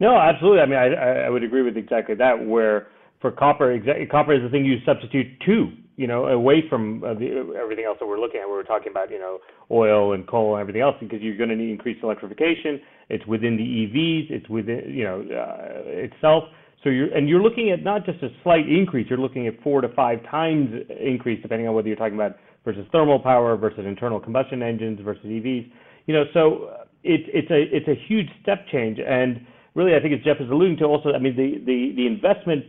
No, 0.00 0.16
absolutely. 0.16 0.60
I 0.60 0.66
mean, 0.66 0.78
I, 0.78 1.26
I 1.26 1.30
would 1.30 1.44
agree 1.44 1.62
with 1.62 1.76
exactly 1.76 2.16
that. 2.16 2.44
Where 2.44 2.88
for 3.20 3.30
copper, 3.30 3.78
copper 4.10 4.34
is 4.34 4.42
the 4.42 4.48
thing 4.50 4.64
you 4.64 4.78
substitute 4.84 5.40
to 5.46 5.72
you 5.96 6.06
know, 6.06 6.26
away 6.26 6.66
from 6.68 7.04
uh, 7.04 7.14
the, 7.14 7.54
everything 7.60 7.84
else 7.84 7.98
that 8.00 8.06
we're 8.06 8.18
looking 8.18 8.40
at. 8.40 8.46
We 8.46 8.54
were 8.54 8.64
talking 8.64 8.90
about, 8.90 9.10
you 9.10 9.18
know, 9.18 9.38
oil 9.70 10.14
and 10.14 10.26
coal 10.26 10.54
and 10.54 10.60
everything 10.60 10.82
else 10.82 10.96
because 10.98 11.20
you're 11.20 11.36
going 11.36 11.50
to 11.50 11.56
need 11.56 11.70
increased 11.70 12.02
electrification. 12.02 12.80
It's 13.12 13.26
within 13.26 13.56
the 13.56 13.62
EVs. 13.62 14.30
It's 14.30 14.48
within, 14.48 14.84
you 14.88 15.04
know, 15.04 15.20
uh, 15.20 15.82
itself. 15.84 16.44
So 16.82 16.88
you're 16.88 17.14
and 17.14 17.28
you're 17.28 17.42
looking 17.42 17.70
at 17.70 17.84
not 17.84 18.06
just 18.06 18.22
a 18.22 18.30
slight 18.42 18.68
increase. 18.68 19.06
You're 19.08 19.18
looking 19.18 19.46
at 19.46 19.62
four 19.62 19.82
to 19.82 19.88
five 19.90 20.18
times 20.30 20.70
increase, 20.98 21.40
depending 21.42 21.68
on 21.68 21.74
whether 21.74 21.88
you're 21.88 21.96
talking 21.96 22.14
about 22.14 22.36
versus 22.64 22.86
thermal 22.90 23.20
power 23.20 23.56
versus 23.56 23.84
internal 23.86 24.18
combustion 24.18 24.62
engines 24.62 24.98
versus 25.04 25.24
EVs. 25.26 25.70
You 26.06 26.14
know, 26.14 26.24
so 26.32 26.70
it's 27.04 27.28
it's 27.32 27.50
a 27.50 27.76
it's 27.76 27.86
a 27.86 28.02
huge 28.08 28.28
step 28.42 28.66
change. 28.72 28.98
And 28.98 29.46
really, 29.74 29.94
I 29.94 30.00
think 30.00 30.14
as 30.14 30.24
Jeff 30.24 30.38
is 30.40 30.50
alluding 30.50 30.78
to, 30.78 30.84
also, 30.84 31.12
I 31.12 31.18
mean, 31.18 31.36
the 31.36 31.62
the 31.64 31.92
the 31.94 32.06
investment 32.06 32.64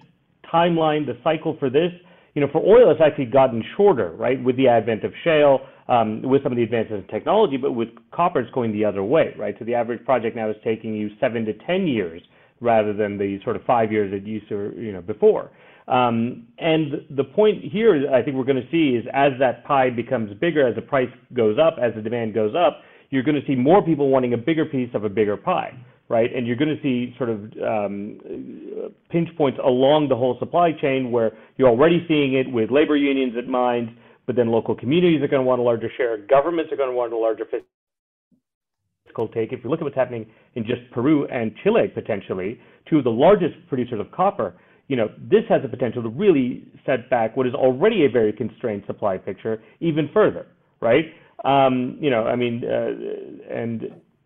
timeline, 0.53 1.05
the 1.05 1.17
cycle 1.23 1.55
for 1.57 1.69
this 1.69 1.91
you 2.33 2.41
know, 2.41 2.47
for 2.51 2.61
oil, 2.61 2.91
it's 2.91 3.01
actually 3.01 3.25
gotten 3.25 3.63
shorter, 3.77 4.11
right, 4.11 4.43
with 4.43 4.57
the 4.57 4.67
advent 4.67 5.03
of 5.03 5.13
shale, 5.23 5.59
um, 5.87 6.21
with 6.23 6.41
some 6.43 6.51
of 6.51 6.55
the 6.55 6.63
advances 6.63 6.93
in 6.93 7.07
technology, 7.07 7.57
but 7.57 7.73
with 7.73 7.89
copper, 8.11 8.39
it's 8.39 8.51
going 8.51 8.71
the 8.71 8.85
other 8.85 9.03
way, 9.03 9.33
right? 9.37 9.55
So 9.59 9.65
the 9.65 9.75
average 9.75 10.03
project 10.05 10.35
now 10.35 10.49
is 10.49 10.55
taking 10.63 10.93
you 10.93 11.09
seven 11.19 11.45
to 11.45 11.53
10 11.53 11.87
years 11.87 12.21
rather 12.61 12.93
than 12.93 13.17
the 13.17 13.39
sort 13.43 13.55
of 13.55 13.63
five 13.63 13.91
years 13.91 14.13
it 14.13 14.25
used 14.25 14.47
to, 14.49 14.73
you 14.77 14.93
know, 14.93 15.01
before. 15.01 15.51
Um, 15.87 16.47
and 16.59 17.05
the 17.09 17.25
point 17.25 17.63
here, 17.63 18.09
I 18.13 18.23
think 18.23 18.37
we're 18.37 18.45
going 18.45 18.61
to 18.61 18.71
see 18.71 18.95
is 18.95 19.05
as 19.13 19.33
that 19.39 19.65
pie 19.65 19.89
becomes 19.89 20.33
bigger, 20.39 20.65
as 20.65 20.75
the 20.75 20.81
price 20.81 21.09
goes 21.33 21.57
up, 21.59 21.75
as 21.81 21.93
the 21.93 22.01
demand 22.01 22.33
goes 22.33 22.55
up, 22.55 22.79
you're 23.09 23.23
going 23.23 23.39
to 23.39 23.45
see 23.45 23.55
more 23.55 23.83
people 23.83 24.09
wanting 24.09 24.33
a 24.33 24.37
bigger 24.37 24.65
piece 24.65 24.89
of 24.93 25.03
a 25.03 25.09
bigger 25.09 25.35
pie 25.35 25.77
right? 26.13 26.29
And 26.31 26.45
you're 26.45 26.55
going 26.55 26.69
to 26.69 26.81
see 26.83 27.11
sort 27.17 27.31
of 27.31 27.39
um, 27.65 28.19
pinch 29.09 29.29
points 29.35 29.57
along 29.65 30.09
the 30.09 30.15
whole 30.15 30.37
supply 30.37 30.69
chain 30.79 31.11
where 31.11 31.31
you're 31.57 31.69
already 31.69 32.05
seeing 32.07 32.35
it 32.35 32.45
with 32.51 32.69
labor 32.69 32.95
unions 32.95 33.33
at 33.35 33.47
mines, 33.47 33.89
but 34.27 34.35
then 34.35 34.49
local 34.49 34.75
communities 34.75 35.23
are 35.23 35.27
going 35.27 35.41
to 35.41 35.47
want 35.47 35.59
a 35.59 35.63
larger 35.63 35.89
share. 35.97 36.17
Governments 36.17 36.71
are 36.71 36.75
going 36.75 36.91
to 36.91 36.95
want 36.95 37.13
a 37.13 37.17
larger 37.17 37.45
fiscal 37.45 39.27
take. 39.29 39.51
If 39.51 39.63
you 39.63 39.71
look 39.71 39.79
at 39.79 39.85
what's 39.85 39.95
happening 39.95 40.27
in 40.53 40.63
just 40.65 40.81
Peru 40.91 41.25
and 41.29 41.51
Chile, 41.63 41.87
potentially, 41.91 42.59
two 42.87 42.99
of 42.99 43.03
the 43.05 43.09
largest 43.09 43.55
producers 43.67 43.99
of 43.99 44.11
copper, 44.11 44.53
you 44.87 44.95
know, 44.95 45.07
this 45.17 45.41
has 45.49 45.63
the 45.63 45.67
potential 45.67 46.03
to 46.03 46.09
really 46.09 46.67
set 46.85 47.09
back 47.09 47.35
what 47.35 47.47
is 47.47 47.55
already 47.55 48.05
a 48.05 48.09
very 48.09 48.31
constrained 48.31 48.83
supply 48.85 49.17
picture 49.17 49.63
even 49.79 50.11
further, 50.13 50.45
right? 50.79 51.05
Um, 51.43 51.97
you 51.99 52.11
know, 52.11 52.25
I 52.25 52.35
mean, 52.35 52.61
uh, 52.63 53.51
and 53.51 53.81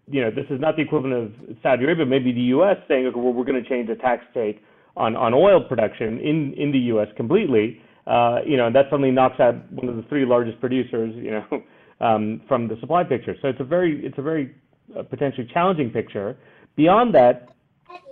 you 0.09 0.21
know, 0.21 0.31
this 0.31 0.45
is 0.49 0.59
not 0.59 0.75
the 0.75 0.81
equivalent 0.81 1.13
of 1.13 1.57
Saudi 1.61 1.83
Arabia, 1.83 2.05
maybe 2.05 2.31
the 2.31 2.47
U.S. 2.55 2.77
saying, 2.87 3.05
okay, 3.07 3.19
well, 3.19 3.33
we're 3.33 3.45
going 3.45 3.61
to 3.61 3.69
change 3.69 3.89
the 3.89 3.95
tax 3.95 4.23
take 4.33 4.63
on, 4.95 5.15
on 5.15 5.33
oil 5.33 5.61
production 5.61 6.19
in, 6.19 6.53
in 6.57 6.71
the 6.71 6.79
U.S. 6.95 7.07
completely. 7.17 7.81
Uh, 8.07 8.37
you 8.45 8.55
know, 8.55 8.67
and 8.67 8.75
that 8.75 8.85
suddenly 8.89 9.11
knocks 9.11 9.39
out 9.39 9.55
one 9.71 9.89
of 9.89 9.97
the 9.97 10.03
three 10.03 10.25
largest 10.25 10.59
producers, 10.61 11.13
you 11.15 11.31
know, 11.31 11.61
um, 12.05 12.41
from 12.47 12.69
the 12.69 12.77
supply 12.79 13.03
picture. 13.03 13.35
So 13.41 13.49
it's 13.49 13.59
a 13.59 13.65
very, 13.65 14.05
it's 14.05 14.17
a 14.17 14.21
very 14.21 14.55
uh, 14.97 15.03
potentially 15.03 15.47
challenging 15.53 15.89
picture. 15.89 16.37
Beyond 16.77 17.13
that, 17.15 17.49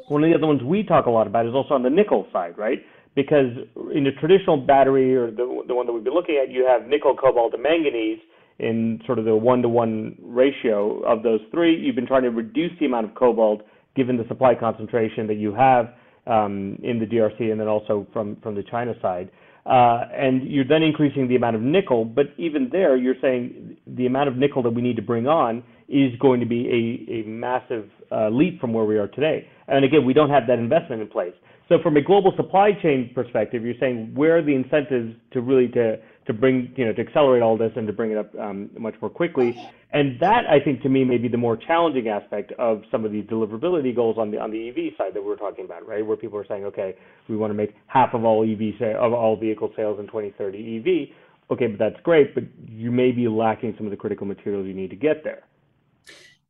one 0.10 0.24
of 0.24 0.30
the 0.30 0.36
other 0.36 0.48
ones 0.48 0.62
we 0.64 0.84
talk 0.84 1.06
a 1.06 1.10
lot 1.10 1.28
about 1.28 1.46
is 1.46 1.54
also 1.54 1.74
on 1.74 1.84
the 1.84 1.90
nickel 1.90 2.28
side, 2.34 2.58
right? 2.58 2.80
Because 3.16 3.52
in 3.94 4.06
a 4.08 4.12
traditional 4.12 4.58
battery 4.58 5.16
or 5.16 5.32
the, 5.32 5.64
the 5.68 5.74
one 5.74 5.86
that 5.86 5.94
we've 5.94 6.04
been 6.04 6.14
looking 6.14 6.40
at, 6.44 6.52
you 6.52 6.66
have 6.68 6.88
nickel, 6.88 7.16
cobalt, 7.16 7.54
and 7.54 7.64
manganese 7.64 8.20
in 8.59 9.01
sort 9.05 9.19
of 9.19 9.25
the 9.25 9.35
one 9.35 9.62
to 9.62 9.69
one 9.69 10.15
ratio 10.21 11.01
of 11.03 11.24
those 11.24 11.41
three. 11.51 11.77
You've 11.77 11.95
been 11.95 12.07
trying 12.07 12.24
to 12.24 12.29
reduce 12.29 12.71
the 12.79 12.85
amount 12.85 13.09
of 13.09 13.15
cobalt 13.15 13.62
given 13.95 14.17
the 14.17 14.25
supply 14.27 14.53
concentration 14.55 15.27
that 15.27 15.35
you 15.35 15.53
have 15.53 15.93
um, 16.27 16.77
in 16.83 17.00
the 17.00 17.05
DRC 17.05 17.51
and 17.51 17.59
then 17.59 17.67
also 17.67 18.07
from, 18.13 18.38
from 18.41 18.55
the 18.55 18.63
China 18.63 18.93
side. 19.01 19.29
Uh, 19.65 20.05
and 20.13 20.47
you're 20.47 20.67
then 20.67 20.83
increasing 20.83 21.27
the 21.27 21.35
amount 21.35 21.55
of 21.55 21.62
nickel, 21.62 22.05
but 22.05 22.27
even 22.38 22.69
there, 22.71 22.95
you're 22.95 23.15
saying 23.19 23.75
the 23.88 24.05
amount 24.05 24.29
of 24.29 24.38
nickel 24.38 24.62
that 24.62 24.69
we 24.69 24.81
need 24.81 24.95
to 24.95 25.01
bring 25.01 25.27
on 25.27 25.63
is 25.89 26.12
going 26.19 26.39
to 26.39 26.45
be 26.45 26.67
a, 27.09 27.12
a 27.12 27.27
massive 27.27 27.89
uh, 28.12 28.29
leap 28.29 28.62
from 28.62 28.74
where 28.74 28.85
we 28.85 28.97
are 28.97 29.07
today. 29.07 29.47
And 29.67 29.83
again, 29.83 30.05
we 30.05 30.13
don't 30.13 30.29
have 30.29 30.43
that 30.47 30.59
investment 30.59 31.01
in 31.01 31.07
place. 31.07 31.33
So 31.67 31.77
from 31.81 31.97
a 31.97 32.01
global 32.01 32.31
supply 32.38 32.71
chain 32.79 33.12
perspective, 33.15 33.63
you're 33.63 33.74
saying 33.79 34.13
where 34.13 34.38
are 34.38 34.43
the 34.43 34.53
incentives 34.53 35.15
to 35.33 35.41
really 35.41 35.67
to 35.69 35.97
to 36.27 36.34
bring 36.34 36.74
you 36.75 36.86
know 36.86 36.94
to 36.94 37.01
accelerate 37.01 37.41
all 37.41 37.58
this 37.58 37.72
and 37.75 37.86
to 37.88 37.94
bring 37.94 38.12
it 38.12 38.17
up 38.17 38.34
um, 38.39 38.70
much 38.77 38.96
more 39.01 39.10
quickly. 39.10 39.55
And 39.91 40.20
that 40.20 40.46
I 40.50 40.60
think 40.60 40.82
to 40.82 40.89
me 40.89 41.03
may 41.03 41.17
be 41.17 41.27
the 41.27 41.38
more 41.38 41.55
challenging 41.55 42.08
aspect 42.08 42.51
of 42.53 42.84
some 42.91 43.05
of 43.05 43.12
these 43.12 43.25
deliverability 43.25 43.96
goals 43.96 44.17
on 44.17 44.32
the 44.32 44.39
on 44.39 44.51
the 44.51 44.70
EV 44.70 44.98
side 44.98 45.13
that 45.13 45.24
we're 45.24 45.38
talking 45.38 45.65
about, 45.65 45.88
right? 45.88 46.05
Where 46.05 46.17
people 46.17 46.38
are 46.39 46.46
saying, 46.46 46.65
okay, 46.65 46.96
we 47.29 47.38
want 47.38 47.51
to 47.51 47.55
make 47.55 47.75
half 47.88 48.13
of 48.13 48.25
all 48.25 48.44
EV 48.44 48.75
sa- 48.79 49.00
of 49.00 49.13
all 49.13 49.38
vehicle 49.38 49.72
sales 49.75 50.00
in 50.00 50.08
2030 50.08 50.77
EV. 50.77 51.15
Okay, 51.51 51.67
but 51.67 51.77
that's 51.77 52.01
great, 52.01 52.34
but 52.34 52.44
you 52.67 52.91
may 52.91 53.12
be 53.12 53.27
lacking 53.27 53.75
some 53.77 53.86
of 53.86 53.91
the 53.91 53.98
critical 53.98 54.25
materials 54.25 54.65
you 54.65 54.74
need 54.74 54.89
to 54.89 54.96
get 54.96 55.24
there. 55.24 55.44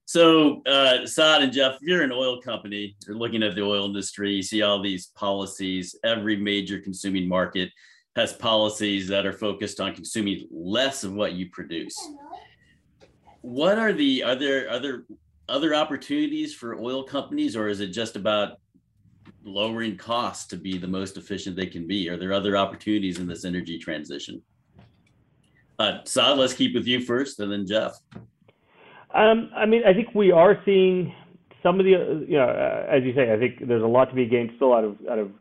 So, 0.06 0.62
uh, 0.66 1.06
Saad 1.06 1.42
and 1.42 1.52
Jeff, 1.52 1.80
you're 1.82 2.04
an 2.04 2.12
oil 2.12 2.40
company, 2.40 2.96
you're 3.06 3.18
looking 3.18 3.44
at 3.44 3.56
the 3.56 3.64
oil 3.64 3.86
industry, 3.86 4.34
you 4.36 4.44
see 4.44 4.62
all 4.62 4.82
these 4.82 5.08
policies, 5.08 5.96
every 6.04 6.38
major 6.38 6.80
consuming 6.80 7.28
market 7.28 7.72
has 8.16 8.34
policies 8.34 9.08
that 9.10 9.26
are 9.26 9.34
focused 9.34 9.80
on 9.80 9.94
consuming 9.94 10.48
less 10.50 11.04
of 11.04 11.14
what 11.14 11.34
you 11.34 11.50
produce. 11.50 11.96
What 13.42 13.78
are 13.78 13.94
the 13.94 14.24
are 14.24 14.36
there 14.36 14.70
other 14.70 15.06
other 15.48 15.76
opportunities 15.76 16.54
for 16.54 16.80
oil 16.80 17.04
companies, 17.04 17.56
or 17.56 17.68
is 17.68 17.82
it 17.82 17.88
just 17.88 18.16
about 18.16 18.58
lowering 19.44 19.96
costs 19.98 20.48
to 20.48 20.58
be 20.58 20.78
the 20.78 20.88
most 20.88 21.18
efficient 21.18 21.56
they 21.56 21.68
can 21.68 21.86
be? 21.86 22.10
Are 22.10 22.18
there 22.18 22.34
other 22.34 22.58
opportunities 22.58 23.20
in 23.20 23.28
this 23.28 23.46
energy 23.46 23.78
transition? 23.78 24.42
Uh, 25.78 26.00
Saad, 26.06 26.38
let's 26.38 26.54
keep 26.54 26.74
with 26.74 26.88
you 26.88 27.02
first, 27.02 27.40
and 27.40 27.52
then 27.52 27.68
Jeff. 27.68 27.94
Um, 29.14 29.52
I 29.56 29.66
mean, 29.66 29.84
I 29.86 29.94
think 29.94 30.16
we 30.16 30.32
are 30.32 30.60
seeing 30.66 31.14
some 31.62 31.80
of 31.80 31.86
the, 31.86 31.92
you 32.28 32.38
know, 32.38 32.48
uh, 32.48 32.88
as 32.90 33.04
you 33.04 33.14
say, 33.14 33.32
I 33.32 33.38
think 33.38 33.68
there's 33.68 33.84
a 33.84 33.88
lot 33.88 34.10
to 34.10 34.16
be 34.16 34.26
gained 34.26 34.52
still 34.56 34.74
out 34.74 34.84
of 34.84 34.98
out 35.10 35.20
of 35.20 35.32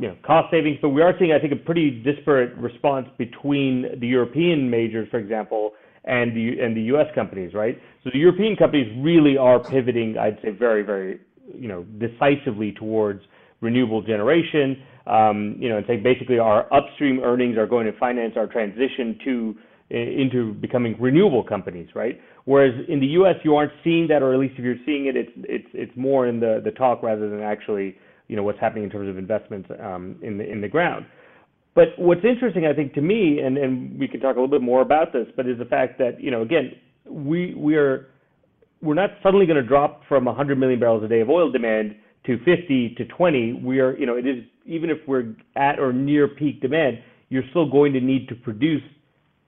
you 0.00 0.08
know 0.08 0.16
cost 0.26 0.50
savings, 0.50 0.78
but 0.80 0.88
we 0.88 1.02
are 1.02 1.12
seeing, 1.18 1.32
I 1.32 1.38
think, 1.38 1.52
a 1.52 1.56
pretty 1.56 2.02
disparate 2.02 2.56
response 2.56 3.06
between 3.18 3.86
the 4.00 4.06
European 4.06 4.70
majors, 4.70 5.06
for 5.10 5.18
example, 5.18 5.72
and 6.04 6.34
the 6.34 6.58
and 6.58 6.74
the 6.74 6.82
U.S. 6.94 7.06
companies, 7.14 7.52
right? 7.52 7.78
So 8.02 8.10
the 8.10 8.18
European 8.18 8.56
companies 8.56 8.90
really 8.98 9.36
are 9.36 9.60
pivoting, 9.62 10.16
I'd 10.18 10.38
say, 10.42 10.50
very, 10.50 10.82
very, 10.82 11.20
you 11.54 11.68
know, 11.68 11.84
decisively 11.98 12.72
towards 12.72 13.20
renewable 13.60 14.00
generation. 14.00 14.82
Um, 15.06 15.56
you 15.58 15.68
know, 15.68 15.76
and 15.76 15.86
say 15.86 15.96
basically 15.96 16.38
our 16.38 16.72
upstream 16.72 17.20
earnings 17.20 17.58
are 17.58 17.66
going 17.66 17.86
to 17.86 17.98
finance 17.98 18.34
our 18.36 18.46
transition 18.46 19.18
to 19.24 19.54
into 19.90 20.54
becoming 20.54 20.94
renewable 21.00 21.42
companies, 21.42 21.88
right? 21.96 22.20
Whereas 22.44 22.72
in 22.88 23.00
the 23.00 23.06
U.S., 23.06 23.34
you 23.42 23.56
aren't 23.56 23.72
seeing 23.82 24.06
that, 24.08 24.22
or 24.22 24.32
at 24.32 24.38
least 24.38 24.54
if 24.56 24.64
you're 24.64 24.76
seeing 24.86 25.06
it, 25.06 25.16
it's 25.16 25.32
it's 25.36 25.68
it's 25.74 25.92
more 25.96 26.26
in 26.26 26.40
the 26.40 26.62
the 26.64 26.70
talk 26.70 27.02
rather 27.02 27.28
than 27.28 27.42
actually 27.42 27.96
you 28.30 28.36
know 28.36 28.44
what's 28.44 28.60
happening 28.60 28.84
in 28.84 28.90
terms 28.90 29.08
of 29.08 29.18
investments 29.18 29.68
um, 29.82 30.16
in 30.22 30.38
the 30.38 30.48
in 30.48 30.60
the 30.60 30.68
ground. 30.68 31.04
But 31.74 31.88
what's 31.98 32.24
interesting, 32.24 32.64
I 32.64 32.72
think, 32.72 32.94
to 32.94 33.00
me, 33.00 33.40
and 33.40 33.58
and 33.58 33.98
we 33.98 34.06
can 34.06 34.20
talk 34.20 34.36
a 34.36 34.40
little 34.40 34.58
bit 34.58 34.62
more 34.62 34.82
about 34.82 35.12
this, 35.12 35.26
but 35.36 35.48
is 35.48 35.58
the 35.58 35.64
fact 35.64 35.98
that 35.98 36.20
you 36.22 36.30
know 36.30 36.42
again 36.42 36.70
we 37.08 37.54
we 37.54 37.74
are 37.74 38.06
we're 38.80 38.94
not 38.94 39.10
suddenly 39.22 39.46
going 39.46 39.60
to 39.60 39.66
drop 39.66 40.02
from 40.08 40.24
100 40.24 40.56
million 40.56 40.78
barrels 40.78 41.02
a 41.02 41.08
day 41.08 41.20
of 41.20 41.28
oil 41.28 41.50
demand 41.50 41.96
to 42.26 42.38
50 42.44 42.94
to 42.96 43.04
20. 43.04 43.62
We 43.64 43.80
are 43.80 43.98
you 43.98 44.06
know 44.06 44.14
it 44.16 44.26
is 44.28 44.44
even 44.64 44.90
if 44.90 44.98
we're 45.08 45.34
at 45.56 45.80
or 45.80 45.92
near 45.92 46.28
peak 46.28 46.60
demand, 46.60 46.98
you're 47.30 47.42
still 47.50 47.68
going 47.68 47.92
to 47.94 48.00
need 48.00 48.28
to 48.28 48.36
produce 48.36 48.82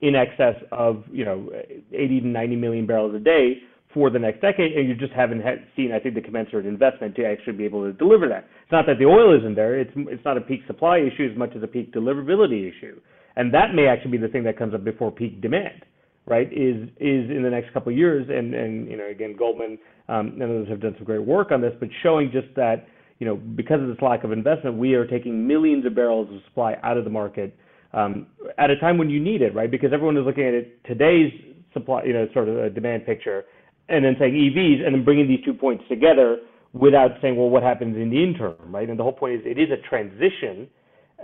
in 0.01 0.13
excess 0.13 0.55
of 0.73 1.05
you 1.09 1.23
know 1.23 1.49
80 1.93 2.19
to 2.19 2.27
90 2.27 2.55
million 2.57 2.85
barrels 2.85 3.15
a 3.15 3.19
day 3.19 3.59
for 3.93 4.09
the 4.09 4.19
next 4.19 4.41
decade, 4.41 4.73
and 4.73 4.87
you 4.87 4.95
just 4.95 5.13
haven't 5.13 5.41
had, 5.41 5.65
seen, 5.75 5.91
I 5.91 5.99
think, 5.99 6.15
the 6.15 6.21
commensurate 6.21 6.65
investment 6.65 7.15
to 7.15 7.25
actually 7.25 7.53
be 7.53 7.65
able 7.65 7.83
to 7.83 7.93
deliver 7.93 8.27
that. 8.29 8.45
It's 8.63 8.71
not 8.71 8.85
that 8.87 8.97
the 8.99 9.05
oil 9.05 9.37
isn't 9.37 9.55
there; 9.55 9.79
it's 9.79 9.91
it's 9.95 10.23
not 10.25 10.37
a 10.37 10.41
peak 10.41 10.61
supply 10.67 10.99
issue 10.99 11.29
as 11.31 11.37
much 11.37 11.51
as 11.55 11.63
a 11.63 11.67
peak 11.67 11.93
deliverability 11.93 12.67
issue, 12.69 12.99
and 13.35 13.53
that 13.53 13.73
may 13.75 13.87
actually 13.87 14.11
be 14.11 14.17
the 14.17 14.27
thing 14.27 14.43
that 14.43 14.57
comes 14.57 14.73
up 14.73 14.83
before 14.83 15.11
peak 15.11 15.41
demand, 15.41 15.85
right? 16.25 16.47
Is 16.51 16.89
is 16.99 17.29
in 17.29 17.41
the 17.43 17.49
next 17.49 17.73
couple 17.73 17.91
of 17.91 17.97
years, 17.97 18.27
and 18.29 18.53
and 18.53 18.89
you 18.89 18.97
know, 18.97 19.07
again, 19.07 19.35
Goldman 19.37 19.77
um, 20.09 20.33
and 20.33 20.43
others 20.43 20.69
have 20.69 20.81
done 20.81 20.95
some 20.97 21.05
great 21.05 21.25
work 21.25 21.51
on 21.51 21.61
this, 21.61 21.73
but 21.79 21.89
showing 22.01 22.31
just 22.31 22.53
that 22.55 22.87
you 23.19 23.27
know, 23.27 23.35
because 23.35 23.81
of 23.81 23.87
this 23.87 23.97
lack 24.01 24.23
of 24.23 24.31
investment, 24.31 24.77
we 24.77 24.95
are 24.95 25.05
taking 25.05 25.47
millions 25.47 25.85
of 25.85 25.95
barrels 25.95 26.27
of 26.29 26.41
supply 26.45 26.75
out 26.83 26.97
of 26.97 27.05
the 27.05 27.09
market 27.09 27.55
um, 27.93 28.27
at 28.57 28.69
a 28.69 28.77
time 28.77 28.97
when 28.97 29.09
you 29.09 29.19
need 29.19 29.41
it, 29.41 29.55
right? 29.55 29.69
Because 29.69 29.91
everyone 29.93 30.17
is 30.17 30.25
looking 30.25 30.45
at 30.45 30.53
it 30.53 30.83
today's 30.85 31.31
supply, 31.73 32.03
you 32.03 32.13
know, 32.13 32.27
sort 32.33 32.49
of 32.49 32.57
a 32.57 32.69
demand 32.69 33.05
picture, 33.05 33.45
and 33.89 34.05
then 34.05 34.15
saying 34.19 34.33
EVs, 34.33 34.85
and 34.85 34.95
then 34.95 35.03
bringing 35.03 35.27
these 35.27 35.43
two 35.43 35.53
points 35.53 35.83
together 35.89 36.37
without 36.73 37.11
saying, 37.21 37.35
well, 37.35 37.49
what 37.49 37.63
happens 37.63 37.95
in 37.95 38.09
the 38.09 38.23
interim, 38.23 38.73
right? 38.73 38.89
And 38.89 38.97
the 38.97 39.03
whole 39.03 39.13
point 39.13 39.35
is 39.35 39.41
it 39.45 39.59
is 39.59 39.69
a 39.71 39.87
transition. 39.87 40.67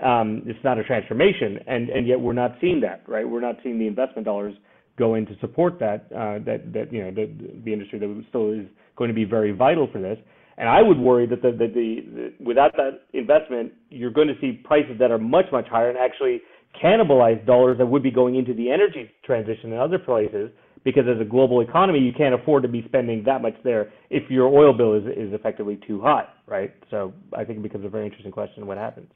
Um, 0.04 0.44
it's 0.46 0.64
not 0.64 0.78
a 0.78 0.84
transformation, 0.84 1.60
and 1.68 1.90
and 1.90 2.08
yet 2.08 2.20
we're 2.20 2.34
not 2.34 2.56
seeing 2.62 2.80
that, 2.82 3.04
right? 3.08 3.28
We're 3.28 3.42
not 3.42 3.56
seeing 3.64 3.80
the 3.80 3.88
investment 3.88 4.26
dollars 4.26 4.56
go 4.98 5.16
in 5.16 5.26
to 5.26 5.36
support 5.42 5.80
that 5.80 6.06
uh, 6.12 6.40
that 6.46 6.72
that 6.74 6.94
you 6.94 7.04
know 7.04 7.12
the 7.12 7.30
the 7.66 7.74
industry 7.74 8.00
that 8.00 8.26
still 8.30 8.52
is 8.52 8.66
going 8.96 9.10
to 9.10 9.16
be 9.16 9.26
very 9.26 9.52
vital 9.52 9.90
for 9.92 10.00
this. 10.00 10.18
And 10.58 10.68
I 10.68 10.82
would 10.82 10.98
worry 10.98 11.26
that 11.26 11.42
the, 11.42 11.52
the, 11.52 11.68
the, 11.68 12.34
the 12.38 12.44
without 12.44 12.74
that 12.76 13.04
investment, 13.14 13.72
you're 13.90 14.12
going 14.12 14.28
to 14.28 14.36
see 14.42 14.62
prices 14.64 14.98
that 15.00 15.10
are 15.10 15.18
much 15.18 15.46
much 15.52 15.68
higher, 15.68 15.90
and 15.90 15.98
actually 15.98 16.42
cannibalize 16.84 17.44
dollars 17.46 17.78
that 17.80 17.86
would 17.86 18.04
be 18.04 18.12
going 18.12 18.36
into 18.36 18.54
the 18.54 18.70
energy 18.70 19.10
transition 19.26 19.74
in 19.74 19.80
other 19.80 19.98
places 19.98 20.52
because 20.94 21.10
as 21.14 21.22
a 21.22 21.26
global 21.26 21.62
economy 21.62 22.00
you 22.00 22.14
can't 22.14 22.34
afford 22.34 22.64
to 22.64 22.70
be 22.70 22.84
spending 22.88 23.24
that 23.24 23.42
much 23.42 23.56
there 23.64 23.92
if 24.10 24.30
your 24.30 24.48
oil 24.48 24.74
bill 24.74 24.94
is 24.94 25.06
is 25.06 25.34
effectively 25.34 25.80
too 25.88 26.02
high 26.02 26.28
right 26.46 26.74
so 26.90 27.14
i 27.34 27.44
think 27.44 27.60
it 27.60 27.64
becomes 27.64 27.86
a 27.86 27.90
very 27.90 28.06
interesting 28.06 28.32
question 28.32 28.66
what 28.66 28.78
happens 28.78 29.10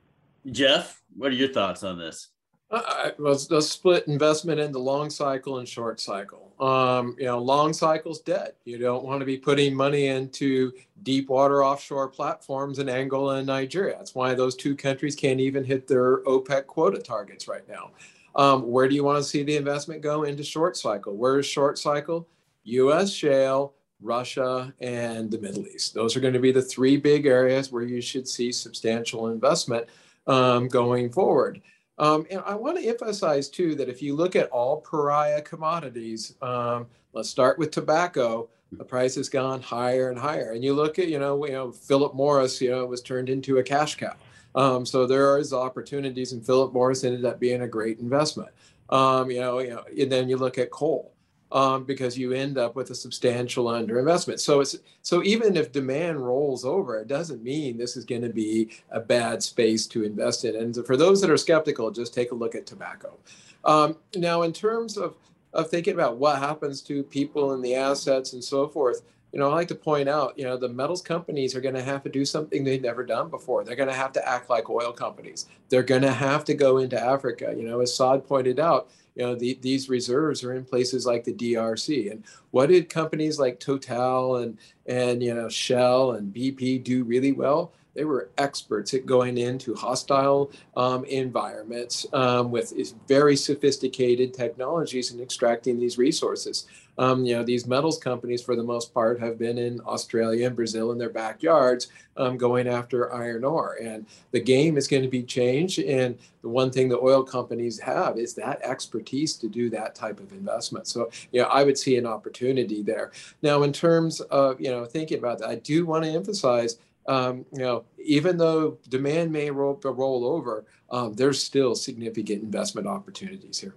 jeff 0.52 1.02
what 1.16 1.32
are 1.32 1.36
your 1.36 1.50
thoughts 1.50 1.84
on 1.84 1.98
this 1.98 2.30
uh, 2.74 3.12
let's, 3.20 3.52
let's 3.52 3.70
split 3.70 4.08
investment 4.08 4.60
into 4.60 4.80
long 4.80 5.10
cycle 5.12 5.60
and 5.60 5.68
short 5.68 6.00
cycle. 6.00 6.54
Um, 6.60 7.16
you 7.20 7.26
know, 7.26 7.38
long 7.38 7.72
cycle's 7.72 8.20
dead. 8.20 8.54
You 8.66 8.80
don't 8.80 9.04
want 9.04 9.20
to 9.20 9.26
be 9.26 9.38
putting 9.38 9.76
money 9.76 10.08
into 10.08 10.72
deep 11.04 11.30
water 11.30 11.64
offshore 11.64 12.08
platforms 12.08 12.80
in 12.80 12.90
Angola 12.90 13.36
and 13.36 13.48
Nigeria. 13.48 13.96
That's 13.98 14.16
why 14.16 14.34
those 14.34 14.56
two 14.56 14.76
countries 14.76 15.16
can't 15.16 15.40
even 15.40 15.64
hit 15.64 15.88
their 15.88 16.24
OPEC 16.24 16.66
quota 16.66 16.98
targets 16.98 17.48
right 17.48 17.68
now. 17.70 17.92
Um, 18.36 18.70
where 18.72 18.88
do 18.88 18.96
you 18.96 19.04
want 19.04 19.18
to 19.18 19.24
see 19.24 19.44
the 19.44 19.56
investment 19.56 20.02
go 20.02 20.24
into 20.24 20.44
short 20.44 20.76
cycle? 20.76 21.16
Where 21.16 21.40
is 21.40 21.46
short 21.46 21.78
cycle? 21.78 22.28
U.S. 22.64 23.12
shale, 23.12 23.74
Russia, 24.02 24.74
and 24.80 25.30
the 25.30 25.40
Middle 25.40 25.68
East. 25.68 25.94
Those 25.94 26.16
are 26.16 26.20
going 26.20 26.34
to 26.34 26.40
be 26.40 26.52
the 26.52 26.62
three 26.62 26.98
big 26.98 27.26
areas 27.26 27.72
where 27.72 27.84
you 27.84 28.02
should 28.02 28.28
see 28.28 28.52
substantial 28.52 29.28
investment 29.28 29.88
um, 30.28 30.68
going 30.68 31.10
forward. 31.10 31.62
Um, 32.00 32.26
and 32.32 32.42
I 32.46 32.56
want 32.56 32.78
to 32.80 32.88
emphasize 32.88 33.50
too 33.50 33.76
that 33.76 33.90
if 33.90 34.02
you 34.02 34.16
look 34.16 34.36
at 34.36 34.50
all 34.50 34.82
pariah 34.82 35.42
commodities, 35.42 36.36
um, 36.42 36.88
let's 37.14 37.30
start 37.30 37.60
with 37.60 37.72
tobacco. 37.72 38.50
The 38.72 38.84
price 38.84 39.16
has 39.16 39.30
gone 39.30 39.62
higher 39.62 40.10
and 40.10 40.18
higher, 40.18 40.54
and 40.54 40.64
you 40.64 40.74
look 40.74 40.98
at 40.98 41.08
you 41.08 41.20
know 41.20 41.46
you 41.46 41.52
know 41.52 41.72
Philip 41.72 42.16
Morris, 42.16 42.60
you 42.60 42.72
know, 42.72 42.84
was 42.88 43.04
turned 43.04 43.30
into 43.30 43.60
a 43.60 43.64
cash 43.64 43.96
cow. 43.96 44.16
Um, 44.56 44.86
so 44.86 45.06
there 45.08 45.38
is 45.38 45.54
opportunities, 45.54 46.34
and 46.34 46.46
Philip 46.46 46.74
Morris 46.74 47.04
ended 47.04 47.26
up 47.26 47.40
being 47.40 47.62
a 47.62 47.68
great 47.68 48.00
investment. 48.00 48.50
Um, 48.90 49.32
you 49.32 49.40
know, 49.42 49.60
you 49.60 49.70
know, 49.72 49.84
and 50.00 50.12
then 50.12 50.30
you 50.30 50.38
look 50.38 50.58
at 50.58 50.72
coal. 50.72 51.14
um, 51.54 51.84
because 51.86 52.18
you 52.18 52.34
end 52.34 52.58
up 52.58 52.76
with 52.76 52.90
a 52.90 52.96
substantial 52.96 53.66
underinvestment. 53.66 54.40
So 54.40 54.60
it's 54.62 54.76
so 55.04 55.24
even 55.24 55.56
if 55.56 55.72
demand 55.72 56.20
rolls 56.26 56.66
over, 56.66 56.98
it 57.00 57.08
doesn't 57.08 57.44
mean 57.44 57.78
this 57.78 57.96
is 57.96 58.06
going 58.06 58.24
to 58.24 58.30
be 58.30 58.72
a 58.90 59.00
bad 59.00 59.44
space 59.44 59.86
to 59.88 60.04
invest 60.04 60.46
in. 60.46 60.56
And 60.56 60.76
for 60.86 60.98
those 60.98 61.22
that 61.22 61.30
are 61.30 61.38
skeptical, 61.38 61.92
just 61.92 62.14
take 62.14 62.32
a 62.32 62.36
look 62.36 62.56
at 62.56 62.66
tobacco. 62.66 63.20
Um, 63.64 63.98
now, 64.16 64.42
in 64.42 64.52
terms 64.52 64.98
of 64.98 65.16
of 65.54 65.70
thinking 65.70 65.94
about 65.94 66.18
what 66.18 66.40
happens 66.40 66.82
to 66.82 67.04
people 67.04 67.54
and 67.54 67.64
the 67.64 67.76
assets 67.76 68.34
and 68.34 68.44
so 68.44 68.68
forth, 68.68 69.04
you 69.34 69.40
know, 69.40 69.50
I 69.50 69.54
like 69.56 69.68
to 69.70 69.76
point 69.76 70.08
out, 70.08 70.38
you 70.38 70.44
know, 70.44 70.58
the 70.58 70.70
metals 70.70 71.02
companies 71.02 71.56
are 71.56 71.62
going 71.62 71.74
to 71.74 71.82
have 71.82 72.04
to 72.04 72.10
do 72.10 72.24
something 72.24 72.64
they've 72.64 72.80
never 72.80 73.04
done 73.04 73.30
before. 73.30 73.64
They're 73.64 73.76
going 73.76 73.90
to 73.90 73.96
have 73.96 74.12
to 74.14 74.30
act 74.30 74.48
like 74.48 74.70
oil 74.70 74.94
companies. 74.94 75.48
They're 75.70 75.82
going 75.82 76.04
to 76.04 76.12
have 76.12 76.46
to 76.46 76.54
go 76.54 76.78
into 76.78 77.02
Africa. 77.02 77.52
You 77.58 77.64
know, 77.64 77.80
as 77.80 77.96
Saad 77.96 78.28
pointed 78.28 78.60
out, 78.60 78.92
you 79.16 79.26
know, 79.26 79.34
the, 79.34 79.58
these 79.62 79.90
reserves 79.90 80.44
are 80.44 80.54
in 80.54 80.64
places 80.64 81.08
like 81.08 81.24
the 81.24 81.34
DRC. 81.34 82.12
And 82.12 82.24
what 82.52 82.70
did 82.70 82.90
companies 82.90 83.40
like 83.40 83.60
Total 83.60 84.38
and 84.38 84.58
and 84.86 85.24
you 85.24 85.34
know 85.34 85.50
Shell 85.50 86.12
and 86.12 86.34
BP 86.34 86.84
do 86.84 87.04
really 87.04 87.32
well? 87.32 87.74
They 87.96 88.06
were 88.06 88.30
experts 88.38 88.94
at 88.94 89.06
going 89.06 89.38
into 89.38 89.76
hostile 89.76 90.52
um, 90.76 91.06
environments 91.06 92.08
um, 92.14 92.50
with 92.50 92.74
very 93.08 93.36
sophisticated 93.36 94.34
technologies 94.34 95.12
and 95.12 95.22
extracting 95.22 95.80
these 95.80 95.98
resources. 95.98 96.68
Um, 96.98 97.26
you 97.26 97.36
know, 97.36 97.44
these 97.44 97.66
metals 97.66 97.98
companies, 97.98 98.42
for 98.42 98.56
the 98.56 98.64
most 98.64 98.94
part, 98.94 99.20
have 99.20 99.40
been 99.40 99.58
in 99.58 99.82
Australia 99.82 100.48
and 100.48 100.56
Brazil 100.56 100.92
in 100.92 100.98
their 100.98 101.10
backyards 101.10 101.88
um, 102.18 102.38
going 102.38 102.68
after 102.68 103.14
iron 103.14 103.44
ore. 103.44 103.78
And 103.82 104.06
the 104.32 104.40
game 104.40 104.78
is 104.78 104.88
going 104.88 105.04
to 105.04 105.10
be 105.10 105.24
changed. 105.24 105.80
And 105.80 106.18
the 106.42 106.50
one 106.50 106.72
thing 106.72 106.90
the 106.90 107.00
oil 107.00 107.24
companies 107.24 107.80
have 107.80 108.18
is 108.18 108.34
that 108.36 108.62
expertise 108.62 109.36
to 109.38 109.48
do 109.48 109.70
that 109.72 109.96
type 109.96 110.20
of 110.20 110.32
investment. 110.32 110.88
So, 110.88 111.10
you 111.32 111.42
know, 111.42 111.48
I 111.48 111.64
would 111.64 111.78
see 111.78 111.98
an 111.98 112.06
opportunity 112.06 112.84
there. 112.84 113.12
Now, 113.42 113.64
in 113.64 113.74
terms 113.74 114.22
of, 114.22 114.62
you 114.62 114.70
know, 114.70 114.86
thinking 114.86 115.18
about 115.18 115.40
that, 115.40 115.50
I 115.50 115.56
do 115.56 115.86
want 115.86 116.04
to 116.04 116.12
emphasize 116.12 116.78
um, 117.08 117.46
you 117.52 117.60
know, 117.60 117.84
even 118.04 118.38
though 118.38 118.78
demand 118.90 119.32
may 119.32 119.52
roll, 119.52 119.80
roll 119.84 120.26
over, 120.26 120.66
um, 120.90 121.14
there's 121.14 121.42
still 121.44 121.76
significant 121.76 122.44
investment 122.44 122.88
opportunities 122.88 123.60
here. 123.60 123.76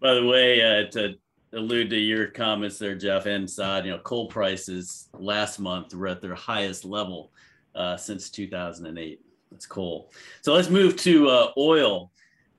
By 0.00 0.14
the 0.14 0.24
way, 0.24 0.62
uh, 0.62 0.90
to 0.92 1.18
allude 1.52 1.90
to 1.90 1.98
your 1.98 2.26
comments 2.26 2.78
there, 2.78 2.94
Jeff 2.94 3.24
Saad, 3.48 3.84
you 3.86 3.92
know, 3.92 3.98
coal 3.98 4.26
prices 4.26 5.08
last 5.18 5.58
month 5.58 5.94
were 5.94 6.08
at 6.08 6.20
their 6.20 6.34
highest 6.34 6.84
level 6.84 7.30
uh, 7.74 7.96
since 7.96 8.30
2008. 8.30 9.20
That's 9.50 9.66
coal. 9.66 10.10
So 10.42 10.52
let's 10.52 10.68
move 10.68 10.96
to 10.96 11.28
uh, 11.28 11.52
oil 11.56 12.10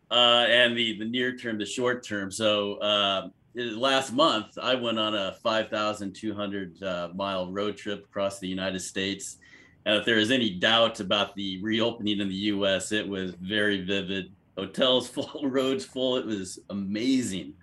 uh, 0.10 0.46
and 0.50 0.76
the, 0.76 0.98
the 0.98 1.06
near 1.06 1.38
term, 1.38 1.58
the 1.58 1.66
short 1.66 2.04
term. 2.04 2.32
So 2.32 2.76
uh, 2.76 3.30
last 3.54 4.12
month, 4.12 4.58
I 4.62 4.76
went 4.76 4.98
on 4.98 5.16
a 5.16 5.34
5,200 5.44 6.84
uh, 6.84 7.10
mile 7.14 7.52
road 7.52 7.78
trip 7.78 8.06
across 8.06 8.40
the 8.40 8.48
United 8.48 8.80
States. 8.80 9.38
And 9.86 9.96
if 9.96 10.06
there 10.06 10.18
is 10.18 10.32
any 10.32 10.50
doubt 10.50 11.00
about 11.00 11.36
the 11.36 11.62
reopening 11.62 12.20
in 12.20 12.28
the 12.28 12.36
US, 12.36 12.92
it 12.92 13.08
was 13.08 13.32
very 13.36 13.86
vivid. 13.86 14.32
Hotels 14.58 15.08
full, 15.08 15.42
roads 15.44 15.86
full. 15.86 16.18
It 16.18 16.26
was 16.26 16.60
amazing. 16.70 17.54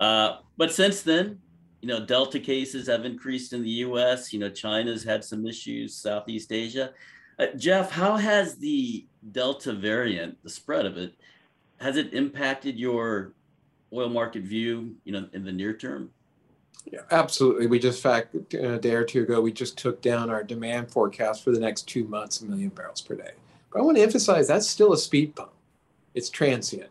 Uh, 0.00 0.38
but 0.56 0.72
since 0.72 1.02
then, 1.02 1.38
you 1.80 1.88
know, 1.88 2.04
Delta 2.04 2.40
cases 2.40 2.86
have 2.86 3.04
increased 3.04 3.52
in 3.52 3.62
the 3.62 3.70
US. 3.70 4.32
You 4.32 4.38
know, 4.38 4.50
China's 4.50 5.04
had 5.04 5.22
some 5.22 5.46
issues, 5.46 5.94
Southeast 5.94 6.52
Asia. 6.52 6.92
Uh, 7.38 7.46
Jeff, 7.56 7.90
how 7.90 8.16
has 8.16 8.56
the 8.56 9.04
Delta 9.32 9.72
variant, 9.72 10.42
the 10.42 10.50
spread 10.50 10.86
of 10.86 10.96
it, 10.96 11.14
has 11.80 11.96
it 11.96 12.14
impacted 12.14 12.78
your 12.78 13.32
oil 13.92 14.08
market 14.08 14.42
view, 14.42 14.94
you 15.04 15.12
know, 15.12 15.28
in 15.32 15.44
the 15.44 15.52
near 15.52 15.74
term? 15.74 16.10
Yeah, 16.90 17.00
absolutely. 17.10 17.66
We 17.66 17.78
just, 17.78 18.02
fact, 18.02 18.34
a 18.54 18.78
day 18.78 18.94
or 18.94 19.04
two 19.04 19.22
ago, 19.22 19.40
we 19.40 19.52
just 19.52 19.78
took 19.78 20.02
down 20.02 20.30
our 20.30 20.42
demand 20.42 20.90
forecast 20.90 21.42
for 21.42 21.50
the 21.50 21.60
next 21.60 21.82
two 21.82 22.04
months, 22.04 22.40
a 22.40 22.46
million 22.46 22.68
barrels 22.70 23.00
per 23.00 23.14
day. 23.14 23.32
But 23.72 23.80
I 23.80 23.82
want 23.82 23.96
to 23.96 24.02
emphasize 24.02 24.48
that's 24.48 24.68
still 24.68 24.92
a 24.92 24.98
speed 24.98 25.34
bump. 25.34 25.52
It's 26.14 26.30
transient. 26.30 26.90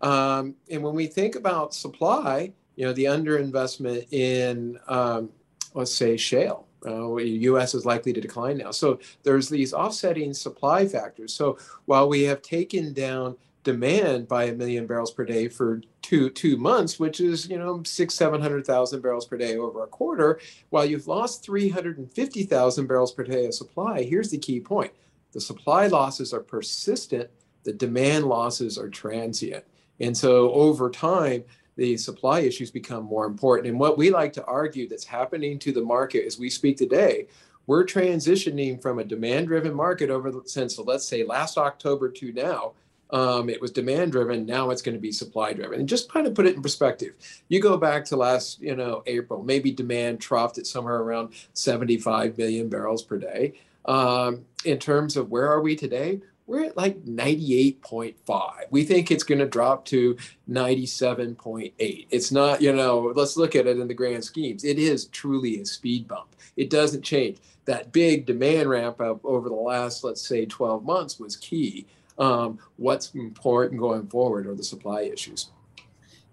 Um, 0.00 0.54
and 0.70 0.82
when 0.82 0.94
we 0.94 1.06
think 1.06 1.36
about 1.36 1.74
supply, 1.74 2.52
you 2.76 2.84
know, 2.84 2.92
the 2.92 3.04
underinvestment 3.04 4.12
in, 4.12 4.78
um, 4.88 5.30
let's 5.74 5.94
say, 5.94 6.16
shale, 6.16 6.66
uh, 6.86 7.16
U.S. 7.16 7.74
is 7.74 7.86
likely 7.86 8.12
to 8.12 8.20
decline 8.20 8.58
now. 8.58 8.70
So 8.70 9.00
there's 9.22 9.48
these 9.48 9.72
offsetting 9.72 10.34
supply 10.34 10.86
factors. 10.86 11.32
So 11.32 11.58
while 11.86 12.08
we 12.08 12.22
have 12.24 12.42
taken 12.42 12.92
down 12.92 13.36
demand 13.66 14.28
by 14.28 14.44
a 14.44 14.54
million 14.54 14.86
barrels 14.86 15.10
per 15.10 15.24
day 15.24 15.48
for 15.48 15.82
two 16.00 16.30
two 16.30 16.56
months, 16.56 17.00
which 17.00 17.20
is 17.20 17.48
you 17.48 17.58
know 17.58 17.82
six 17.82 18.14
seven 18.14 18.40
hundred 18.40 18.64
thousand 18.64 19.00
barrels 19.00 19.26
per 19.26 19.36
day 19.36 19.56
over 19.56 19.82
a 19.82 19.88
quarter. 19.88 20.38
While 20.70 20.86
you've 20.86 21.08
lost 21.08 21.42
three 21.42 21.68
hundred 21.68 21.98
and 21.98 22.10
fifty 22.12 22.44
thousand 22.44 22.86
barrels 22.86 23.12
per 23.12 23.24
day 23.24 23.46
of 23.46 23.54
supply, 23.54 24.04
here's 24.04 24.30
the 24.30 24.38
key 24.38 24.60
point: 24.60 24.92
the 25.32 25.40
supply 25.40 25.88
losses 25.88 26.32
are 26.32 26.40
persistent, 26.40 27.28
the 27.64 27.72
demand 27.72 28.26
losses 28.26 28.78
are 28.78 28.88
transient, 28.88 29.64
and 30.00 30.16
so 30.16 30.52
over 30.52 30.90
time. 30.90 31.44
The 31.76 31.98
supply 31.98 32.40
issues 32.40 32.70
become 32.70 33.04
more 33.04 33.26
important. 33.26 33.68
And 33.68 33.78
what 33.78 33.98
we 33.98 34.08
like 34.08 34.32
to 34.32 34.44
argue 34.46 34.88
that's 34.88 35.04
happening 35.04 35.58
to 35.58 35.72
the 35.72 35.82
market 35.82 36.24
as 36.24 36.38
we 36.38 36.48
speak 36.48 36.78
today 36.78 37.26
we're 37.66 37.84
transitioning 37.84 38.80
from 38.80 38.98
a 38.98 39.04
demand 39.04 39.48
driven 39.48 39.74
market 39.74 40.08
over 40.08 40.32
since 40.46 40.78
let's 40.78 41.04
say 41.04 41.24
last 41.24 41.58
october 41.58 42.08
to 42.08 42.32
now 42.32 42.72
um, 43.10 43.48
it 43.48 43.60
was 43.60 43.70
demand 43.70 44.12
driven. 44.12 44.46
Now 44.46 44.70
it's 44.70 44.82
going 44.82 44.96
to 44.96 45.00
be 45.00 45.12
supply 45.12 45.52
driven. 45.52 45.80
And 45.80 45.88
just 45.88 46.12
kind 46.12 46.26
of 46.26 46.34
put 46.34 46.46
it 46.46 46.56
in 46.56 46.62
perspective. 46.62 47.14
You 47.48 47.60
go 47.60 47.76
back 47.76 48.04
to 48.06 48.16
last, 48.16 48.60
you 48.60 48.74
know, 48.74 49.02
April, 49.06 49.42
maybe 49.42 49.70
demand 49.70 50.20
troughed 50.20 50.58
at 50.58 50.66
somewhere 50.66 50.96
around 50.96 51.34
75 51.52 52.36
million 52.36 52.68
barrels 52.68 53.02
per 53.02 53.18
day. 53.18 53.54
Um, 53.84 54.44
in 54.64 54.78
terms 54.78 55.16
of 55.16 55.30
where 55.30 55.48
are 55.48 55.60
we 55.60 55.76
today? 55.76 56.20
We're 56.46 56.64
at 56.66 56.76
like 56.76 57.04
98.5. 57.04 58.52
We 58.70 58.84
think 58.84 59.10
it's 59.10 59.24
going 59.24 59.40
to 59.40 59.46
drop 59.46 59.84
to 59.86 60.16
97.8. 60.48 62.06
It's 62.10 62.30
not, 62.30 62.62
you 62.62 62.72
know, 62.72 63.12
let's 63.16 63.36
look 63.36 63.56
at 63.56 63.66
it 63.66 63.78
in 63.78 63.88
the 63.88 63.94
grand 63.94 64.24
schemes. 64.24 64.64
It 64.64 64.78
is 64.78 65.06
truly 65.06 65.60
a 65.60 65.66
speed 65.66 66.06
bump. 66.06 66.36
It 66.56 66.70
doesn't 66.70 67.02
change. 67.02 67.38
That 67.64 67.90
big 67.90 68.26
demand 68.26 68.70
ramp 68.70 69.00
up 69.00 69.24
over 69.24 69.48
the 69.48 69.56
last, 69.56 70.04
let's 70.04 70.26
say, 70.26 70.46
12 70.46 70.84
months 70.84 71.18
was 71.18 71.34
key 71.34 71.86
um, 72.18 72.58
what's 72.76 73.14
important 73.14 73.80
going 73.80 74.06
forward 74.06 74.46
are 74.46 74.54
the 74.54 74.64
supply 74.64 75.02
issues. 75.02 75.50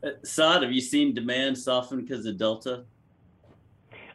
Uh, 0.04 0.12
Saad, 0.23 0.63
have 0.63 0.71
you 0.71 0.82
seen 0.82 1.13
demand 1.13 1.58
soften 1.58 2.02
because 2.02 2.26
of 2.26 2.38
Delta? 2.38 2.84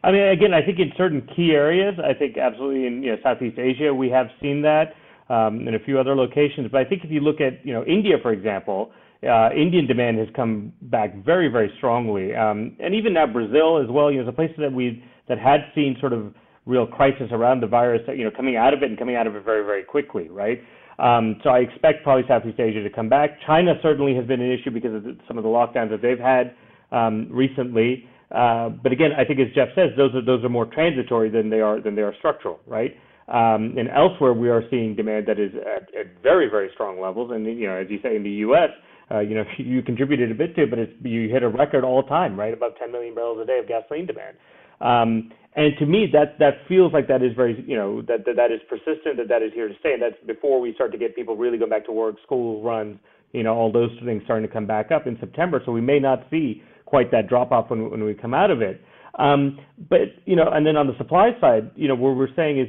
I 0.05 0.13
mean, 0.13 0.23
again, 0.23 0.55
I 0.55 0.63
think 0.63 0.79
in 0.79 0.93
certain 0.97 1.29
key 1.35 1.53
areas, 1.53 1.99
I 2.03 2.15
think 2.15 2.39
absolutely 2.39 2.87
in 2.87 3.03
you 3.03 3.13
know, 3.13 3.19
Southeast 3.23 3.59
Asia, 3.59 3.93
we 3.93 4.09
have 4.11 4.31
seen 4.41 4.63
that 4.63 4.95
um, 5.29 5.67
in 5.67 5.75
a 5.75 5.79
few 5.79 5.99
other 5.99 6.14
locations. 6.14 6.71
But 6.71 6.81
I 6.81 6.85
think 6.85 7.05
if 7.05 7.11
you 7.11 7.21
look 7.21 7.41
at 7.41 7.64
you 7.64 7.73
know 7.73 7.85
India, 7.85 8.17
for 8.23 8.33
example, 8.33 8.93
uh, 9.23 9.51
Indian 9.51 9.87
demand 9.87 10.19
has 10.19 10.29
come 10.35 10.73
back 10.83 11.14
very, 11.25 11.49
very 11.49 11.73
strongly, 11.79 12.35
um, 12.35 12.77
and 12.79 12.95
even 12.95 13.14
now 13.14 13.27
Brazil 13.27 13.83
as 13.83 13.88
well. 13.91 14.11
You 14.11 14.21
know, 14.21 14.27
the 14.27 14.33
places 14.33 14.57
that 14.59 14.73
we 14.73 15.03
that 15.29 15.38
had 15.38 15.61
seen 15.75 15.97
sort 16.01 16.12
of 16.12 16.35
real 16.67 16.87
crisis 16.87 17.29
around 17.33 17.61
the 17.61 17.67
virus, 17.67 18.03
you 18.09 18.25
know, 18.25 18.31
coming 18.31 18.57
out 18.57 18.75
of 18.75 18.83
it 18.83 18.91
and 18.91 18.99
coming 18.99 19.17
out 19.17 19.27
of 19.27 19.35
it 19.35 19.45
very, 19.45 19.64
very 19.64 19.83
quickly, 19.83 20.29
right? 20.29 20.61
Um, 20.99 21.41
so 21.43 21.51
I 21.51 21.61
expect 21.61 22.03
probably 22.03 22.25
Southeast 22.29 22.61
Asia 22.61 22.83
to 22.83 22.91
come 22.91 23.09
back. 23.09 23.31
China 23.47 23.75
certainly 23.83 24.14
has 24.17 24.27
been 24.27 24.41
an 24.41 24.53
issue 24.53 24.71
because 24.71 24.95
of 24.95 25.05
the, 25.05 25.17
some 25.27 25.38
of 25.38 25.45
the 25.45 25.51
lockdowns 25.51 25.91
that 25.91 26.03
they've 26.03 26.19
had 26.19 26.55
um, 26.93 27.29
recently. 27.31 28.05
Uh, 28.31 28.69
but 28.69 28.93
again, 28.93 29.11
I 29.17 29.25
think 29.25 29.41
as 29.41 29.47
Jeff 29.55 29.69
says, 29.75 29.91
those 29.97 30.14
are 30.14 30.23
those 30.23 30.45
are 30.45 30.51
more 30.51 30.67
transitory 30.67 31.31
than 31.31 31.49
they 31.49 31.61
are 31.61 31.81
than 31.81 31.95
they 31.95 32.03
are 32.03 32.14
structural, 32.19 32.61
right? 32.67 32.95
Um, 33.29 33.75
and 33.77 33.88
elsewhere, 33.91 34.33
we 34.33 34.49
are 34.49 34.62
seeing 34.71 34.97
demand 34.97 35.27
that 35.27 35.38
is 35.38 35.53
at, 35.55 35.95
at, 35.95 36.23
very 36.23 36.49
very 36.49 36.71
strong 36.73 37.01
levels. 37.01 37.31
And 37.33 37.45
you 37.47 37.67
know, 37.67 37.75
as 37.75 37.87
you 37.91 37.99
say, 38.03 38.17
in 38.17 38.23
the 38.23 38.31
U.S., 38.49 38.71
uh, 39.11 39.21
you 39.21 39.35
know, 39.35 39.45
you 39.59 39.83
contributed 39.83 40.31
a 40.31 40.35
bit 40.35 40.55
to 40.57 40.62
it, 40.62 40.71
but 40.71 40.79
it's, 40.79 40.93
you 41.03 41.29
hit 41.29 41.43
a 41.43 41.49
record 41.49 41.85
all 41.85 42.03
time, 42.03 42.38
right? 42.38 42.55
About 42.55 42.77
10 42.79 42.91
million 42.91 43.14
barrels 43.14 43.38
a 43.43 43.47
day 43.47 43.59
of 43.59 43.69
gasoline 43.69 44.07
demand. 44.07 44.37
Um, 44.81 45.31
and 45.57 45.77
to 45.79 45.87
me, 45.87 46.07
that 46.12 46.38
that 46.38 46.55
feels 46.69 46.93
like 46.93 47.09
that 47.09 47.23
is 47.23 47.33
very, 47.35 47.64
you 47.67 47.77
know, 47.77 48.01
that, 48.03 48.25
that 48.27 48.37
that 48.37 48.53
is 48.53 48.61
persistent, 48.69 49.17
that 49.17 49.29
that 49.29 49.43
is 49.43 49.53
here 49.55 49.67
to 49.67 49.75
stay, 49.81 49.93
and 49.93 50.01
that's 50.01 50.14
before 50.27 50.61
we 50.61 50.73
start 50.75 50.93
to 50.93 50.99
get 50.99 51.17
people 51.17 51.37
really 51.37 51.59
going 51.59 51.71
back 51.71 51.85
to 51.87 51.93
work, 51.93 52.17
school 52.25 52.62
runs, 52.62 52.99
you 53.33 53.43
know, 53.43 53.55
all 53.55 53.73
those 53.73 53.91
things 54.05 54.23
starting 54.25 54.47
to 54.47 54.53
come 54.53 54.67
back 54.67 54.93
up 54.93 55.07
in 55.07 55.19
September. 55.19 55.61
So 55.67 55.73
we 55.73 55.81
may 55.81 55.99
not 55.99 56.27
see 56.31 56.62
quite 56.87 57.11
that 57.11 57.29
drop 57.29 57.51
off 57.51 57.71
when 57.71 57.91
when 57.91 58.05
we 58.05 58.14
come 58.14 58.35
out 58.35 58.51
of 58.51 58.62
it. 58.62 58.81
Um, 59.19 59.59
but 59.91 60.14
you 60.27 60.37
know, 60.37 60.49
and 60.53 60.64
then 60.64 60.77
on 60.77 60.87
the 60.87 60.97
supply 60.97 61.31
side, 61.41 61.73
you 61.75 61.88
know, 61.88 61.97
what 61.97 62.17
we're 62.17 62.35
saying 62.37 62.61
is, 62.61 62.69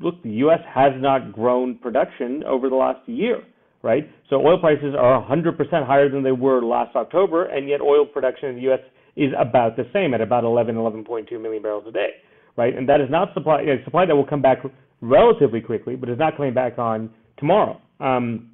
look, 0.00 0.22
the 0.22 0.30
U.S. 0.30 0.60
has 0.72 0.92
not 0.96 1.32
grown 1.32 1.76
production 1.76 2.42
over 2.44 2.68
the 2.68 2.76
last 2.76 3.06
year, 3.08 3.42
right? 3.82 4.08
So 4.30 4.36
oil 4.36 4.58
prices 4.58 4.94
are 4.98 5.26
100% 5.26 5.86
higher 5.86 6.08
than 6.08 6.22
they 6.22 6.32
were 6.32 6.62
last 6.62 6.96
October, 6.96 7.46
and 7.46 7.68
yet 7.68 7.80
oil 7.80 8.06
production 8.06 8.50
in 8.50 8.56
the 8.56 8.62
U.S 8.62 8.80
is 9.18 9.32
about 9.36 9.76
the 9.76 9.84
same 9.92 10.14
at 10.14 10.20
about 10.20 10.44
11, 10.44 10.76
11.2 10.76 11.42
million 11.42 11.60
barrels 11.60 11.84
a 11.88 11.92
day, 11.92 12.10
right? 12.56 12.74
And 12.74 12.88
that 12.88 13.00
is 13.00 13.08
not 13.10 13.34
supply, 13.34 13.64
supply 13.84 14.06
that 14.06 14.14
will 14.14 14.26
come 14.26 14.40
back 14.40 14.58
relatively 15.00 15.60
quickly, 15.60 15.96
but 15.96 16.08
is 16.08 16.18
not 16.18 16.36
coming 16.36 16.54
back 16.54 16.78
on 16.78 17.10
tomorrow. 17.36 17.80
Um, 17.98 18.52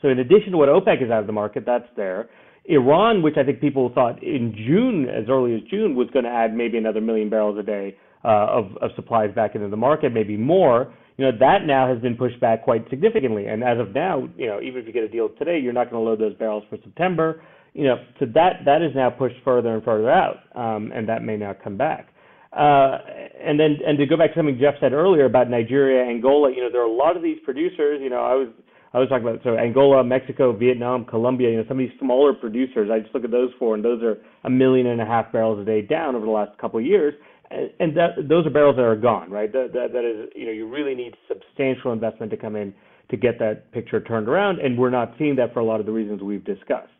so 0.00 0.08
in 0.08 0.18
addition 0.18 0.52
to 0.52 0.56
what 0.56 0.70
OPEC 0.70 1.04
is 1.04 1.10
out 1.10 1.20
of 1.20 1.26
the 1.26 1.34
market, 1.34 1.64
that's 1.66 1.88
there. 1.96 2.30
Iran, 2.64 3.22
which 3.22 3.34
I 3.36 3.44
think 3.44 3.60
people 3.60 3.90
thought 3.94 4.22
in 4.22 4.54
June, 4.66 5.06
as 5.08 5.28
early 5.28 5.54
as 5.54 5.60
June, 5.70 5.94
was 5.94 6.08
going 6.12 6.24
to 6.24 6.30
add 6.30 6.54
maybe 6.54 6.78
another 6.78 7.00
million 7.00 7.28
barrels 7.28 7.58
a 7.58 7.62
day 7.62 7.96
of, 8.28 8.76
of 8.80 8.90
supplies 8.96 9.34
back 9.34 9.54
into 9.54 9.68
the 9.68 9.76
market, 9.76 10.12
maybe 10.12 10.36
more. 10.36 10.92
You 11.16 11.26
know 11.26 11.38
that 11.38 11.66
now 11.66 11.92
has 11.92 12.00
been 12.00 12.16
pushed 12.16 12.40
back 12.40 12.64
quite 12.64 12.88
significantly, 12.88 13.46
and 13.46 13.62
as 13.62 13.78
of 13.78 13.94
now, 13.94 14.26
you 14.36 14.46
know 14.46 14.60
even 14.62 14.80
if 14.80 14.86
you 14.86 14.92
get 14.92 15.02
a 15.02 15.08
deal 15.08 15.28
today, 15.38 15.58
you're 15.58 15.74
not 15.74 15.90
going 15.90 16.02
to 16.02 16.08
load 16.08 16.18
those 16.18 16.36
barrels 16.38 16.64
for 16.70 16.78
September. 16.82 17.42
You 17.74 17.84
know, 17.84 17.96
so 18.18 18.26
that 18.34 18.64
that 18.64 18.82
is 18.82 18.92
now 18.94 19.10
pushed 19.10 19.36
further 19.44 19.74
and 19.74 19.84
further 19.84 20.10
out, 20.10 20.36
um, 20.54 20.92
and 20.94 21.08
that 21.08 21.22
may 21.22 21.36
not 21.36 21.62
come 21.62 21.76
back. 21.76 22.08
Uh, 22.52 22.98
and 23.38 23.60
then 23.60 23.78
and 23.86 23.98
to 23.98 24.06
go 24.06 24.16
back 24.16 24.32
to 24.32 24.38
something 24.38 24.58
Jeff 24.58 24.74
said 24.80 24.92
earlier 24.92 25.26
about 25.26 25.48
Nigeria, 25.50 26.08
Angola, 26.08 26.50
you 26.50 26.62
know, 26.62 26.68
there 26.72 26.82
are 26.82 26.90
a 26.90 26.92
lot 26.92 27.16
of 27.16 27.22
these 27.22 27.38
producers. 27.44 28.00
You 28.02 28.10
know, 28.10 28.24
I 28.24 28.34
was 28.34 28.48
I 28.92 28.98
was 28.98 29.08
talking 29.08 29.28
about 29.28 29.40
so 29.44 29.56
Angola, 29.56 30.02
Mexico, 30.02 30.56
Vietnam, 30.56 31.04
Colombia. 31.04 31.50
You 31.50 31.58
know, 31.58 31.64
some 31.68 31.78
of 31.78 31.86
these 31.86 31.98
smaller 32.00 32.32
producers. 32.32 32.90
I 32.90 32.98
just 32.98 33.14
look 33.14 33.24
at 33.24 33.30
those 33.30 33.50
four, 33.58 33.74
and 33.74 33.84
those 33.84 34.02
are 34.02 34.16
a 34.42 34.50
million 34.50 34.88
and 34.88 35.00
a 35.00 35.06
half 35.06 35.30
barrels 35.30 35.60
a 35.60 35.64
day 35.64 35.82
down 35.82 36.16
over 36.16 36.24
the 36.24 36.32
last 36.32 36.56
couple 36.58 36.80
of 36.80 36.86
years 36.86 37.14
and 37.50 37.96
that 37.96 38.28
those 38.28 38.46
are 38.46 38.50
barrels 38.50 38.76
that 38.76 38.82
are 38.82 38.96
gone, 38.96 39.30
right? 39.30 39.52
That, 39.52 39.70
that, 39.72 39.92
that 39.92 40.04
is, 40.04 40.30
you 40.36 40.46
know, 40.46 40.52
you 40.52 40.68
really 40.68 40.94
need 40.94 41.14
substantial 41.28 41.92
investment 41.92 42.30
to 42.30 42.36
come 42.36 42.56
in 42.56 42.72
to 43.10 43.16
get 43.16 43.38
that 43.40 43.72
picture 43.72 44.00
turned 44.00 44.28
around, 44.28 44.60
and 44.60 44.78
we're 44.78 44.90
not 44.90 45.14
seeing 45.18 45.34
that 45.36 45.52
for 45.52 45.60
a 45.60 45.64
lot 45.64 45.80
of 45.80 45.86
the 45.86 45.92
reasons 45.92 46.22
we've 46.22 46.44
discussed. 46.44 46.92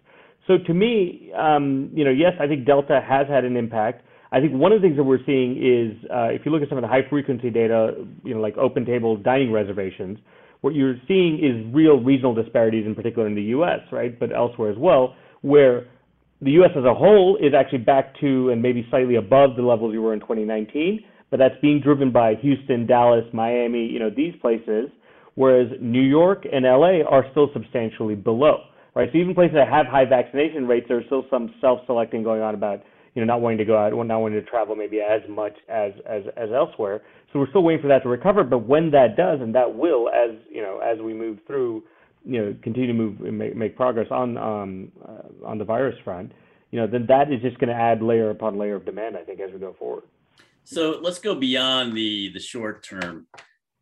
So 0.46 0.54
to 0.66 0.74
me, 0.74 1.30
um, 1.38 1.90
you 1.94 2.04
know, 2.04 2.10
yes, 2.10 2.32
I 2.40 2.48
think 2.48 2.66
Delta 2.66 3.00
has 3.06 3.28
had 3.28 3.44
an 3.44 3.56
impact. 3.56 4.04
I 4.32 4.40
think 4.40 4.52
one 4.52 4.72
of 4.72 4.80
the 4.80 4.86
things 4.86 4.96
that 4.96 5.04
we're 5.04 5.24
seeing 5.24 5.52
is 5.56 6.10
uh, 6.10 6.28
if 6.30 6.42
you 6.44 6.50
look 6.50 6.62
at 6.62 6.68
some 6.68 6.78
of 6.78 6.82
the 6.82 6.88
high 6.88 7.08
frequency 7.08 7.50
data, 7.50 7.94
you 8.24 8.34
know, 8.34 8.40
like 8.40 8.56
open 8.56 8.84
table 8.84 9.16
dining 9.16 9.52
reservations, 9.52 10.18
what 10.62 10.74
you're 10.74 10.96
seeing 11.06 11.38
is 11.38 11.72
real 11.74 12.00
regional 12.00 12.34
disparities, 12.34 12.86
in 12.86 12.94
particular 12.94 13.28
in 13.28 13.34
the 13.34 13.42
U.S., 13.42 13.80
right, 13.92 14.18
but 14.18 14.34
elsewhere 14.34 14.70
as 14.70 14.78
well, 14.78 15.14
where 15.42 15.86
the 16.42 16.53
U.S. 16.53 16.70
as 16.76 16.85
a 16.85 16.94
whole 16.94 17.37
is 17.37 17.53
actually 17.55 17.79
back 17.79 18.18
to 18.20 18.50
and 18.50 18.62
maybe 18.62 18.87
slightly 18.88 19.16
above 19.16 19.57
the 19.57 19.62
levels 19.62 19.92
you 19.92 20.00
were 20.00 20.14
in 20.14 20.20
2019, 20.20 21.05
but 21.31 21.38
that's 21.38 21.55
being 21.61 21.81
driven 21.81 22.11
by 22.11 22.35
Houston, 22.37 22.87
Dallas, 22.87 23.24
Miami, 23.33 23.87
you 23.87 23.98
know, 23.98 24.11
these 24.11 24.35
places, 24.40 24.88
whereas 25.35 25.68
New 25.81 26.03
York 26.03 26.46
and 26.50 26.64
LA 26.64 27.03
are 27.09 27.24
still 27.31 27.50
substantially 27.53 28.14
below, 28.14 28.64
right? 28.94 29.09
So 29.12 29.18
even 29.18 29.35
places 29.35 29.55
that 29.55 29.68
have 29.68 29.87
high 29.87 30.07
vaccination 30.07 30.66
rates, 30.66 30.87
there's 30.88 31.05
still 31.07 31.24
some 31.31 31.55
self-selecting 31.61 32.22
going 32.22 32.42
on 32.42 32.55
about, 32.55 32.83
you 33.14 33.20
know, 33.20 33.26
not 33.26 33.42
wanting 33.42 33.59
to 33.59 33.64
go 33.64 33.76
out, 33.76 33.92
not 34.07 34.18
wanting 34.18 34.42
to 34.42 34.50
travel 34.50 34.74
maybe 34.74 35.00
as 35.00 35.20
much 35.29 35.55
as 35.68 35.92
as 36.09 36.22
as 36.37 36.50
elsewhere. 36.55 37.03
So 37.33 37.38
we're 37.38 37.48
still 37.50 37.62
waiting 37.62 37.83
for 37.83 37.88
that 37.88 38.03
to 38.05 38.09
recover, 38.09 38.44
but 38.44 38.66
when 38.66 38.90
that 38.92 39.16
does, 39.16 39.40
and 39.40 39.55
that 39.55 39.74
will, 39.74 40.09
as 40.09 40.37
you 40.50 40.62
know, 40.62 40.79
as 40.79 40.98
we 41.00 41.12
move 41.12 41.38
through 41.46 41.83
you 42.24 42.40
know 42.40 42.56
continue 42.62 42.87
to 42.88 42.94
move 42.94 43.20
make, 43.20 43.56
make 43.56 43.76
progress 43.76 44.09
on 44.11 44.37
um, 44.37 44.92
uh, 45.06 45.46
on 45.46 45.59
the 45.59 45.64
virus 45.64 45.96
front, 46.04 46.33
you 46.70 46.80
know, 46.80 46.87
then 46.87 47.06
that 47.06 47.33
is 47.33 47.40
just 47.42 47.59
going 47.59 47.68
to 47.68 47.74
add 47.74 48.02
layer 48.02 48.30
upon 48.30 48.59
layer 48.59 48.76
of 48.76 48.85
demand. 48.85 49.16
I 49.16 49.24
think 49.24 49.40
as 49.40 49.52
we 49.52 49.59
go 49.59 49.72
forward. 49.72 50.04
So 50.64 51.00
let's 51.02 51.18
go 51.18 51.35
beyond 51.35 51.96
the 51.96 52.33
the 52.33 52.40
short 52.40 52.85
term, 52.85 53.26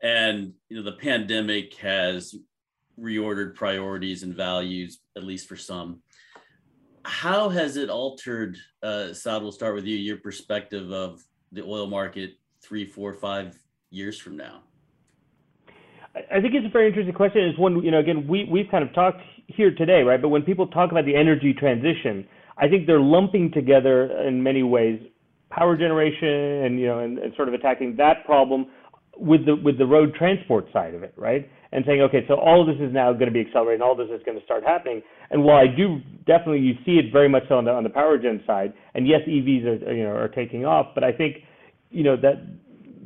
and 0.02 0.54
you 0.68 0.78
know 0.78 0.82
the 0.82 0.96
pandemic 0.96 1.74
has 1.76 2.34
reordered 2.98 3.54
priorities 3.54 4.22
and 4.22 4.34
values 4.34 5.00
at 5.16 5.24
least 5.24 5.48
for 5.48 5.56
some. 5.56 6.02
How 7.04 7.48
has 7.48 7.76
it 7.76 7.90
altered? 7.90 8.56
Uh, 8.82 9.12
Saad, 9.12 9.42
we'll 9.42 9.52
start 9.52 9.74
with 9.74 9.84
you. 9.84 9.96
Your 9.96 10.18
perspective 10.18 10.90
of 10.90 11.22
the 11.52 11.62
oil 11.62 11.86
market 11.86 12.34
three, 12.62 12.84
four, 12.84 13.14
five 13.14 13.58
years 13.90 14.18
from 14.18 14.36
now. 14.36 14.62
I 16.14 16.40
think 16.40 16.54
it's 16.54 16.66
a 16.66 16.70
very 16.70 16.88
interesting 16.88 17.14
question. 17.14 17.42
It's 17.42 17.58
one, 17.58 17.82
you 17.84 17.90
know, 17.90 18.00
again, 18.00 18.26
we, 18.26 18.48
we've 18.50 18.70
kind 18.70 18.82
of 18.82 18.92
talked 18.94 19.20
here 19.46 19.74
today, 19.74 20.02
right? 20.02 20.20
But 20.20 20.30
when 20.30 20.42
people 20.42 20.66
talk 20.66 20.90
about 20.90 21.04
the 21.04 21.14
energy 21.14 21.54
transition, 21.54 22.26
I 22.56 22.68
think 22.68 22.86
they're 22.86 23.00
lumping 23.00 23.52
together 23.52 24.10
in 24.26 24.42
many 24.42 24.62
ways 24.62 25.00
power 25.50 25.76
generation 25.76 26.64
and, 26.64 26.80
you 26.80 26.86
know, 26.86 26.98
and, 26.98 27.18
and 27.18 27.32
sort 27.36 27.48
of 27.48 27.54
attacking 27.54 27.96
that 27.96 28.24
problem 28.26 28.66
with 29.18 29.44
the 29.46 29.56
with 29.56 29.78
the 29.78 29.86
road 29.86 30.14
transport 30.14 30.66
side 30.72 30.94
of 30.94 31.02
it, 31.02 31.12
right? 31.16 31.48
And 31.72 31.84
saying, 31.86 32.00
okay, 32.02 32.24
so 32.28 32.34
all 32.34 32.60
of 32.62 32.66
this 32.66 32.82
is 32.84 32.92
now 32.94 33.12
going 33.12 33.26
to 33.26 33.32
be 33.32 33.40
accelerating, 33.40 33.82
all 33.82 33.94
this 33.94 34.08
is 34.08 34.22
going 34.24 34.38
to 34.38 34.44
start 34.44 34.62
happening. 34.64 35.02
And 35.30 35.44
while 35.44 35.58
I 35.58 35.66
do 35.66 35.98
definitely, 36.26 36.60
you 36.60 36.74
see 36.86 36.92
it 36.92 37.12
very 37.12 37.28
much 37.28 37.50
on 37.50 37.64
the 37.64 37.72
on 37.72 37.82
the 37.82 37.90
power 37.90 38.16
gen 38.16 38.42
side, 38.46 38.72
and 38.94 39.06
yes, 39.06 39.20
EVs 39.28 39.86
are 39.86 39.92
you 39.92 40.04
know 40.04 40.10
are 40.10 40.28
taking 40.28 40.64
off, 40.64 40.94
but 40.94 41.04
I 41.04 41.12
think, 41.12 41.38
you 41.90 42.04
know, 42.04 42.16
that 42.16 42.46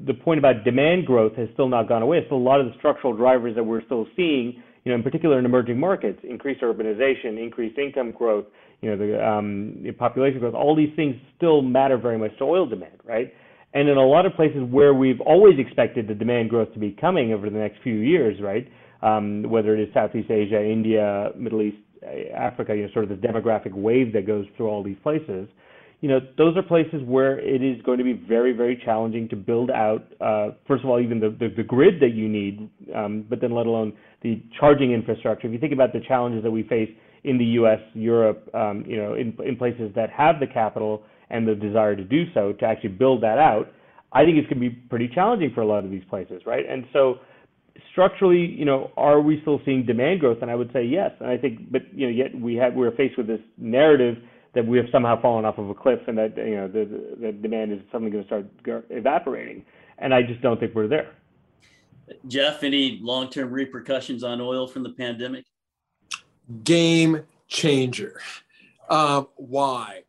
the 0.07 0.15
point 0.15 0.38
about 0.38 0.65
demand 0.65 1.07
growth 1.07 1.35
has 1.37 1.49
still 1.53 1.69
not 1.69 1.88
gone 1.88 2.03
away. 2.03 2.25
So 2.29 2.37
a 2.37 2.38
lot 2.38 2.61
of 2.61 2.67
the 2.67 2.73
structural 2.79 3.15
drivers 3.15 3.55
that 3.57 3.65
we're 3.65 3.85
still 3.85 4.07
seeing, 4.17 4.62
you 4.85 4.91
know, 4.91 4.95
in 4.95 5.03
particular 5.03 5.38
in 5.38 5.45
emerging 5.45 5.79
markets, 5.79 6.19
increased 6.23 6.62
urbanization, 6.62 7.43
increased 7.43 7.79
income 7.79 8.11
growth, 8.11 8.47
you 8.81 8.91
know, 8.91 8.97
the, 8.97 9.25
um, 9.25 9.83
the 9.83 9.93
population 9.93 10.41
growth, 10.41 10.55
all 10.55 10.75
these 10.75 10.95
things 10.97 11.15
still 11.37 11.62
matter 11.62 11.97
very 11.97 12.19
much 12.19 12.37
to 12.38 12.45
oil 12.45 12.67
demand, 12.67 12.99
right? 13.05 13.33
And 13.75 13.88
in 13.88 13.97
a 13.97 14.07
lot 14.07 14.27
of 14.27 14.35
places 14.35 14.62
where 14.71 14.93
we've 14.93 15.21
always 15.21 15.59
expected 15.59 16.09
the 16.09 16.15
demand 16.15 16.51
growth 16.51 16.73
to 16.75 16.79
be 16.79 16.97
coming 17.01 17.33
over 17.33 17.49
the 17.49 17.59
next 17.59 17.79
few 17.83 17.95
years, 17.95 18.41
right? 18.43 18.69
Um, 19.03 19.45
whether 19.49 19.75
it 19.75 19.81
is 19.81 19.95
Southeast 19.95 20.31
Asia, 20.31 20.62
India, 20.62 21.31
Middle 21.37 21.62
East, 21.62 21.79
Africa, 22.37 22.75
you 22.75 22.83
know, 22.83 22.93
sort 22.93 23.11
of 23.11 23.21
the 23.21 23.27
demographic 23.27 23.73
wave 23.73 24.12
that 24.12 24.27
goes 24.27 24.47
through 24.57 24.69
all 24.69 24.83
these 24.83 24.99
places 25.03 25.49
you 26.03 26.09
know, 26.09 26.19
those 26.37 26.57
are 26.57 26.62
places 26.65 27.01
where 27.07 27.38
it 27.38 27.62
is 27.62 27.81
going 27.83 27.99
to 27.99 28.05
be 28.05 28.12
very, 28.12 28.53
very 28.53 28.81
challenging 28.85 29.29
to 29.29 29.37
build 29.37 29.71
out, 29.71 30.03
uh, 30.21 30.49
first 30.67 30.83
of 30.83 30.91
all, 30.91 31.01
even 31.01 31.21
the, 31.21 31.31
the, 31.31 31.55
the 31.57 31.62
grid 31.62 32.01
that 32.01 32.12
you 32.12 32.29
need, 32.29 32.69
um, 32.93 33.25
but 33.31 33.41
then 33.41 33.55
let 33.55 33.67
alone 33.67 33.93
the 34.21 34.43
charging 34.59 34.91
infrastructure. 34.91 35.47
If 35.47 35.53
you 35.53 35.61
think 35.61 35.73
about 35.73 35.93
the 35.93 36.01
challenges 36.01 36.43
that 36.43 36.51
we 36.51 36.65
face 36.65 36.91
in 37.23 37.38
the 37.38 37.45
U.S., 37.45 37.79
Europe, 37.95 38.51
um, 38.53 38.85
you 38.85 38.97
know, 38.97 39.15
in, 39.15 39.37
in 39.47 39.57
places 39.57 39.93
that 39.95 40.11
have 40.11 40.41
the 40.41 40.47
capital 40.49 41.05
and 41.31 41.47
the 41.47 41.55
desire 41.55 41.95
to 41.95 42.03
do 42.03 42.25
so, 42.35 42.53
to 42.55 42.67
actually 42.67 42.91
build 42.91 43.23
that 43.23 43.38
out, 43.38 43.69
I 44.12 44.25
think 44.25 44.38
it's 44.38 44.49
going 44.53 44.61
to 44.61 44.71
be 44.71 44.75
pretty 44.91 45.09
challenging 45.15 45.53
for 45.55 45.61
a 45.61 45.67
lot 45.67 45.85
of 45.85 45.91
these 45.93 46.05
places, 46.11 46.43
right? 46.45 46.65
And 46.69 46.85
so, 46.93 47.21
structurally, 47.93 48.45
you 48.45 48.65
know, 48.65 48.91
are 48.97 49.21
we 49.21 49.41
still 49.43 49.61
seeing 49.65 49.87
demand 49.87 50.19
growth? 50.19 50.38
And 50.43 50.51
I 50.51 50.57
would 50.57 50.73
say 50.73 50.85
yes. 50.85 51.12
And 51.21 51.31
I 51.31 51.38
think, 51.38 51.71
but 51.71 51.83
you 51.95 52.07
know, 52.07 52.12
yet 52.12 52.38
we 52.38 52.57
have 52.57 52.75
we're 52.75 52.95
faced 52.97 53.17
with 53.17 53.29
this 53.29 53.41
narrative 53.57 54.17
that 54.55 54.67
we 54.67 54.77
have 54.77 54.87
somehow 54.93 55.21
fallen 55.21 55.45
off 55.45 55.59
of 55.59 55.71
a 55.71 55.75
cliff 55.75 56.01
and 56.07 56.19
that 56.19 56.37
you 56.37 56.57
know 56.57 56.69
the, 56.69 57.17
the 57.21 57.33
demand 57.33 57.73
is 57.73 57.81
suddenly 57.91 58.11
going 58.11 58.25
to 58.25 58.29
start 58.29 58.87
evaporating. 58.91 59.65
And 59.99 60.12
I 60.12 60.23
just 60.23 60.41
don't 60.41 60.59
think 60.59 60.75
we're 60.75 60.88
there. 60.88 61.12
Jeff, 62.27 62.62
any 62.62 62.99
long-term 63.01 63.51
repercussions 63.51 64.25
on 64.25 64.41
oil 64.41 64.67
from 64.67 64.83
the 64.83 64.91
pandemic? 64.91 65.45
Game 66.65 67.23
changer. 67.47 68.21
Um, 68.91 69.29
why? 69.37 70.03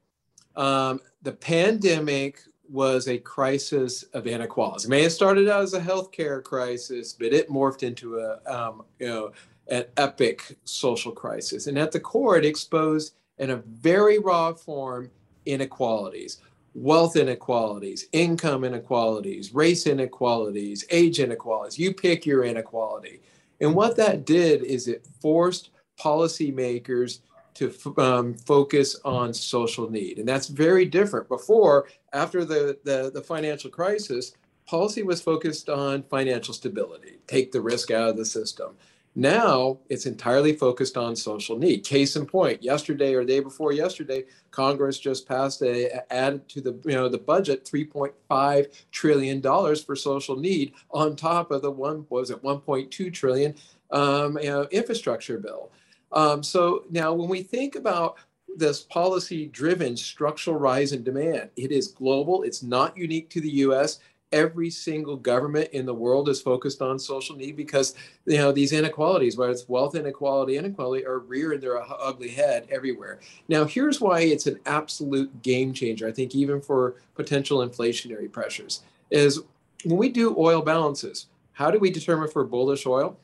Um, 0.56 1.00
the 1.22 1.32
pandemic 1.32 2.42
was 2.70 3.08
a 3.08 3.18
crisis 3.20 4.04
of 4.14 4.26
inequality. 4.26 4.88
It 4.88 4.90
may 4.90 5.04
have 5.04 5.12
started 5.12 5.48
out 5.48 5.62
as 5.62 5.74
a 5.74 5.80
healthcare 5.80 6.44
crisis, 6.44 7.14
but 7.14 7.34
it 7.34 7.50
morphed 7.50 7.84
into 7.84 8.18
a 8.18 8.40
um, 8.46 8.84
you 9.00 9.08
know 9.08 9.32
an 9.68 9.86
epic 9.96 10.58
social 10.66 11.12
crisis. 11.12 11.68
And 11.68 11.78
at 11.78 11.92
the 11.92 12.00
core, 12.00 12.38
it 12.38 12.46
exposed 12.46 13.14
in 13.38 13.50
a 13.52 13.58
very 13.58 14.20
raw 14.20 14.54
form 14.54 15.10
inequalities 15.46 16.40
wealth 16.76 17.16
inequalities, 17.16 18.08
income 18.12 18.64
inequalities, 18.64 19.54
race 19.54 19.86
inequalities, 19.86 20.86
age 20.90 21.20
inequalities. 21.20 21.78
You 21.78 21.94
pick 21.94 22.26
your 22.26 22.44
inequality. 22.44 23.22
And 23.62 23.76
what 23.76 23.96
that 23.98 24.26
did 24.26 24.64
is 24.64 24.88
it 24.88 25.08
forced 25.22 25.70
policymakers 26.00 27.20
to 27.56 27.72
um, 27.98 28.34
focus 28.34 29.00
on 29.06 29.34
social 29.34 29.90
need. 29.90 30.18
And 30.18 30.28
that's 30.28 30.48
very 30.48 30.86
different. 30.86 31.28
Before, 31.28 31.88
after 32.12 32.44
the, 32.44 32.80
the, 32.84 33.12
the 33.14 33.22
financial 33.22 33.70
crisis, 33.70 34.34
policy 34.66 35.04
was 35.04 35.22
focused 35.22 35.70
on 35.70 36.04
financial 36.04 36.54
stability, 36.54 37.20
take 37.28 37.52
the 37.52 37.62
risk 37.62 37.92
out 37.92 38.10
of 38.10 38.18
the 38.18 38.26
system. 38.26 38.76
Now 39.16 39.78
it's 39.90 40.08
entirely 40.08 40.54
focused 40.54 40.98
on 40.98 41.16
social 41.16 41.58
need. 41.58 41.84
Case 41.84 42.16
in 42.16 42.26
point, 42.26 42.64
yesterday 42.64 43.14
or 43.14 43.24
the 43.24 43.34
day 43.34 43.40
before 43.42 43.72
yesterday, 43.72 44.24
Congress 44.50 44.98
just 44.98 45.28
passed 45.28 45.62
a 45.62 46.12
added 46.12 46.50
to 46.50 46.62
the 46.62 46.80
you 46.84 46.96
know 46.96 47.08
the 47.08 47.20
budget 47.20 47.64
3.5 47.66 48.74
trillion 48.92 49.40
dollars 49.40 49.84
for 49.84 49.96
social 49.96 50.36
need 50.36 50.74
on 50.90 51.16
top 51.16 51.52
of 51.52 51.62
the 51.62 51.70
one 51.72 52.08
was 52.10 52.32
it 52.32 52.42
1.2 52.42 53.14
trillion 53.14 53.54
um, 53.94 54.38
you 54.40 54.50
know, 54.50 54.68
infrastructure 54.72 55.38
bill. 55.38 55.72
Um, 56.12 56.44
so 56.44 56.84
now 56.90 57.14
when 57.14 57.30
we 57.30 57.44
think 57.44 57.76
about 57.76 58.18
this 58.56 58.82
policy 58.82 59.48
driven 59.48 59.96
structural 59.96 60.58
rise 60.58 60.92
in 60.92 61.04
demand, 61.04 61.50
it 61.56 61.72
is 61.72 61.88
global. 61.88 62.44
It's 62.44 62.62
not 62.62 62.98
unique 62.98 63.30
to 63.32 63.42
the 63.42 63.50
US 63.50 64.00
every 64.34 64.70
single 64.70 65.16
government 65.16 65.70
in 65.72 65.86
the 65.86 65.94
world 65.94 66.28
is 66.28 66.42
focused 66.42 66.82
on 66.82 67.00
social 67.00 67.36
need 67.36 67.56
because 67.56 67.96
you 68.26 68.38
know 68.38 68.52
these 68.52 68.74
inequalities 68.74 69.38
whether 69.38 69.52
it's 69.52 69.70
wealth 69.70 69.96
inequality 69.96 70.58
inequality 70.58 71.06
are 71.06 71.20
rearing 71.20 71.60
their 71.62 71.82
ugly 72.02 72.30
head 72.30 72.68
everywhere 72.70 73.20
now 73.48 73.64
here's 73.64 74.02
why 74.02 74.20
it's 74.22 74.48
an 74.48 74.60
absolute 74.66 75.42
game 75.42 75.72
changer 75.72 76.08
i 76.08 76.12
think 76.12 76.36
even 76.36 76.60
for 76.60 76.96
potential 77.16 77.60
inflationary 77.60 78.30
pressures 78.30 78.82
is 79.12 79.40
when 79.86 79.98
we 79.98 80.10
do 80.10 80.36
oil 80.38 80.62
balances 80.62 81.28
how 81.54 81.72
do 81.72 81.80
we 81.80 81.90
determine 81.90 82.28
for 82.28 82.44
bullish 82.44 82.86
oil 82.86 83.18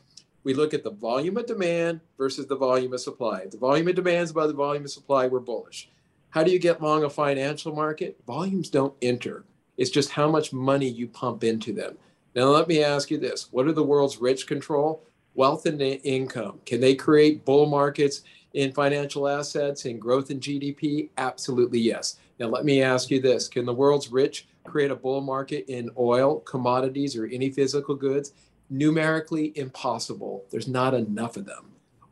we 0.43 0.53
look 0.53 0.73
at 0.73 0.83
the 0.83 0.91
volume 0.91 1.37
of 1.37 1.45
demand 1.45 1.99
versus 2.17 2.47
the 2.47 2.55
volume 2.55 2.93
of 2.93 3.01
supply. 3.01 3.41
If 3.41 3.51
the 3.51 3.57
volume 3.57 3.89
of 3.89 3.95
demand 3.95 4.23
is 4.23 4.33
the 4.33 4.53
volume 4.53 4.85
of 4.85 4.91
supply, 4.91 5.27
we're 5.27 5.39
bullish. 5.39 5.89
How 6.29 6.43
do 6.43 6.51
you 6.51 6.59
get 6.59 6.81
long 6.81 7.03
a 7.03 7.09
financial 7.09 7.73
market? 7.73 8.17
Volumes 8.25 8.69
don't 8.69 8.93
enter. 9.01 9.43
It's 9.79 9.89
just 9.89 10.11
how 10.11 10.29
much 10.29 10.51
money 10.51 10.89
you 10.89 11.07
pump 11.07 11.45
into 11.45 11.73
them. 11.73 11.97
Now, 12.35 12.49
let 12.49 12.67
me 12.67 12.83
ask 12.83 13.09
you 13.09 13.17
this 13.17 13.47
what 13.51 13.65
do 13.65 13.71
the 13.71 13.81
world's 13.81 14.17
rich 14.17 14.45
control? 14.45 15.05
Wealth 15.35 15.65
and 15.65 15.81
income. 15.81 16.59
Can 16.65 16.81
they 16.81 16.95
create 16.95 17.45
bull 17.45 17.65
markets 17.65 18.23
in 18.53 18.73
financial 18.73 19.25
assets 19.25 19.85
and 19.85 20.01
growth 20.01 20.31
in 20.31 20.41
GDP? 20.41 21.11
Absolutely 21.17 21.79
yes. 21.79 22.17
Now, 22.39 22.47
let 22.47 22.65
me 22.65 22.83
ask 22.83 23.09
you 23.09 23.21
this 23.21 23.47
Can 23.47 23.65
the 23.65 23.73
world's 23.73 24.11
rich 24.11 24.49
create 24.65 24.91
a 24.91 24.95
bull 24.97 25.21
market 25.21 25.63
in 25.69 25.89
oil, 25.97 26.41
commodities, 26.41 27.15
or 27.15 27.27
any 27.27 27.49
physical 27.49 27.95
goods? 27.95 28.33
Numerically 28.69 29.53
impossible. 29.57 30.43
There's 30.51 30.67
not 30.67 30.93
enough 30.93 31.37
of 31.37 31.45
them. 31.45 31.68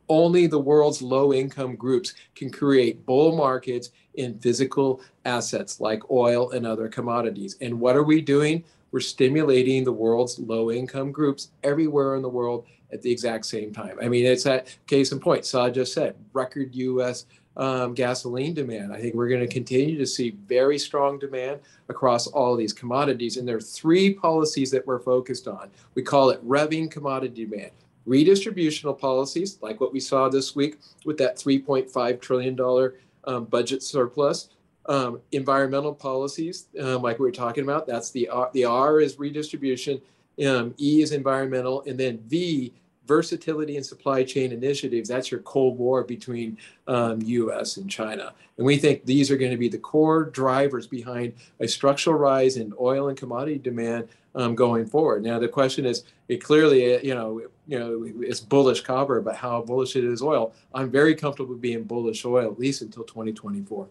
Only 0.08 0.46
the 0.46 0.58
world's 0.58 1.02
low 1.02 1.32
income 1.32 1.76
groups 1.76 2.14
can 2.34 2.50
create 2.50 3.04
bull 3.04 3.36
markets 3.36 3.90
in 4.14 4.38
physical 4.38 5.00
assets 5.24 5.80
like 5.80 6.10
oil 6.10 6.50
and 6.50 6.66
other 6.66 6.88
commodities. 6.88 7.56
And 7.60 7.78
what 7.80 7.96
are 7.96 8.02
we 8.02 8.20
doing? 8.20 8.64
We're 8.90 9.00
stimulating 9.00 9.84
the 9.84 9.92
world's 9.92 10.38
low 10.38 10.70
income 10.70 11.12
groups 11.12 11.50
everywhere 11.62 12.16
in 12.16 12.22
the 12.22 12.28
world 12.28 12.66
at 12.92 13.02
the 13.02 13.10
exact 13.10 13.46
same 13.46 13.72
time. 13.72 13.98
I 14.00 14.08
mean, 14.08 14.24
it's 14.24 14.44
that 14.44 14.76
case 14.86 15.12
in 15.12 15.20
point. 15.20 15.44
Saad 15.44 15.74
just 15.74 15.92
said 15.92 16.14
record 16.32 16.74
U.S. 16.74 17.26
Um, 17.56 17.92
gasoline 17.92 18.54
demand. 18.54 18.92
I 18.92 19.00
think 19.00 19.14
we're 19.14 19.28
going 19.28 19.46
to 19.46 19.52
continue 19.52 19.98
to 19.98 20.06
see 20.06 20.36
very 20.46 20.78
strong 20.78 21.18
demand 21.18 21.60
across 21.88 22.26
all 22.28 22.56
these 22.56 22.72
commodities. 22.72 23.36
And 23.36 23.46
there 23.46 23.56
are 23.56 23.60
three 23.60 24.14
policies 24.14 24.70
that 24.70 24.86
we're 24.86 25.00
focused 25.00 25.48
on. 25.48 25.68
We 25.94 26.02
call 26.02 26.30
it 26.30 26.46
revving 26.48 26.90
commodity 26.90 27.44
demand. 27.44 27.72
Redistributional 28.08 28.98
policies, 28.98 29.58
like 29.60 29.80
what 29.80 29.92
we 29.92 30.00
saw 30.00 30.28
this 30.28 30.56
week 30.56 30.78
with 31.04 31.18
that 31.18 31.36
$3.5 31.36 32.20
trillion 32.20 32.92
um, 33.24 33.44
budget 33.44 33.82
surplus. 33.82 34.48
Um, 34.86 35.20
environmental 35.32 35.94
policies, 35.94 36.68
um, 36.80 37.02
like 37.02 37.18
we 37.18 37.26
were 37.26 37.32
talking 37.32 37.62
about, 37.62 37.86
that's 37.86 38.10
the 38.10 38.26
R, 38.30 38.48
the 38.54 38.64
R 38.64 39.02
is 39.02 39.18
redistribution, 39.18 40.00
um, 40.46 40.74
E 40.78 41.02
is 41.02 41.12
environmental, 41.12 41.82
and 41.86 42.00
then 42.00 42.16
V, 42.26 42.72
versatility 43.06 43.76
and 43.76 43.84
supply 43.84 44.24
chain 44.24 44.50
initiatives. 44.50 45.10
That's 45.10 45.30
your 45.30 45.40
Cold 45.40 45.76
War 45.76 46.04
between 46.04 46.56
um, 46.86 47.20
U.S. 47.20 47.76
and 47.76 47.90
China, 47.90 48.32
and 48.56 48.64
we 48.64 48.78
think 48.78 49.04
these 49.04 49.30
are 49.30 49.36
going 49.36 49.50
to 49.50 49.58
be 49.58 49.68
the 49.68 49.76
core 49.76 50.24
drivers 50.24 50.86
behind 50.86 51.34
a 51.60 51.68
structural 51.68 52.16
rise 52.16 52.56
in 52.56 52.72
oil 52.80 53.08
and 53.08 53.18
commodity 53.18 53.58
demand 53.58 54.08
um, 54.34 54.54
going 54.54 54.86
forward. 54.86 55.22
Now 55.22 55.38
the 55.38 55.48
question 55.48 55.84
is, 55.84 56.04
it 56.28 56.42
clearly, 56.42 57.04
you 57.04 57.14
know, 57.14 57.42
you 57.68 57.78
know, 57.78 58.02
it's 58.22 58.40
bullish 58.40 58.80
copper, 58.80 59.20
but 59.20 59.36
how 59.36 59.60
bullish 59.60 59.94
it 59.94 60.02
is 60.02 60.22
oil? 60.22 60.54
I'm 60.74 60.90
very 60.90 61.14
comfortable 61.14 61.54
being 61.54 61.84
bullish 61.84 62.24
oil 62.24 62.50
at 62.50 62.58
least 62.58 62.80
until 62.80 63.04
2024. 63.04 63.86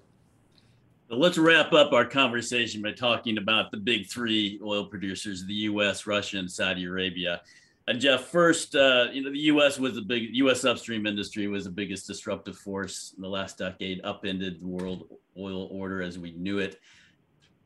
Let's 1.10 1.38
wrap 1.38 1.72
up 1.72 1.94
our 1.94 2.04
conversation 2.04 2.82
by 2.82 2.92
talking 2.92 3.38
about 3.38 3.72
the 3.72 3.78
big 3.78 4.08
three 4.08 4.60
oil 4.64 4.86
producers: 4.88 5.46
the 5.46 5.54
U.S., 5.54 6.08
Russia, 6.08 6.40
and 6.40 6.52
Saudi 6.52 6.86
Arabia. 6.86 7.42
And 7.88 8.02
Jeff, 8.02 8.26
first, 8.26 8.76
uh, 8.76 9.06
you 9.14 9.24
know, 9.24 9.32
the 9.32 9.40
U.S. 9.40 9.80
was 9.80 9.94
the 9.94 10.02
big 10.02 10.36
U.S. 10.36 10.66
upstream 10.66 11.06
industry 11.06 11.48
was 11.48 11.64
the 11.64 11.72
biggest 11.72 12.08
disruptive 12.08 12.58
force 12.58 13.14
in 13.16 13.22
the 13.22 13.30
last 13.30 13.60
decade, 13.60 14.02
upended 14.04 14.60
the 14.60 14.68
world 14.68 15.08
oil 15.38 15.70
order 15.72 16.02
as 16.02 16.20
we 16.20 16.32
knew 16.32 16.58
it. 16.58 16.82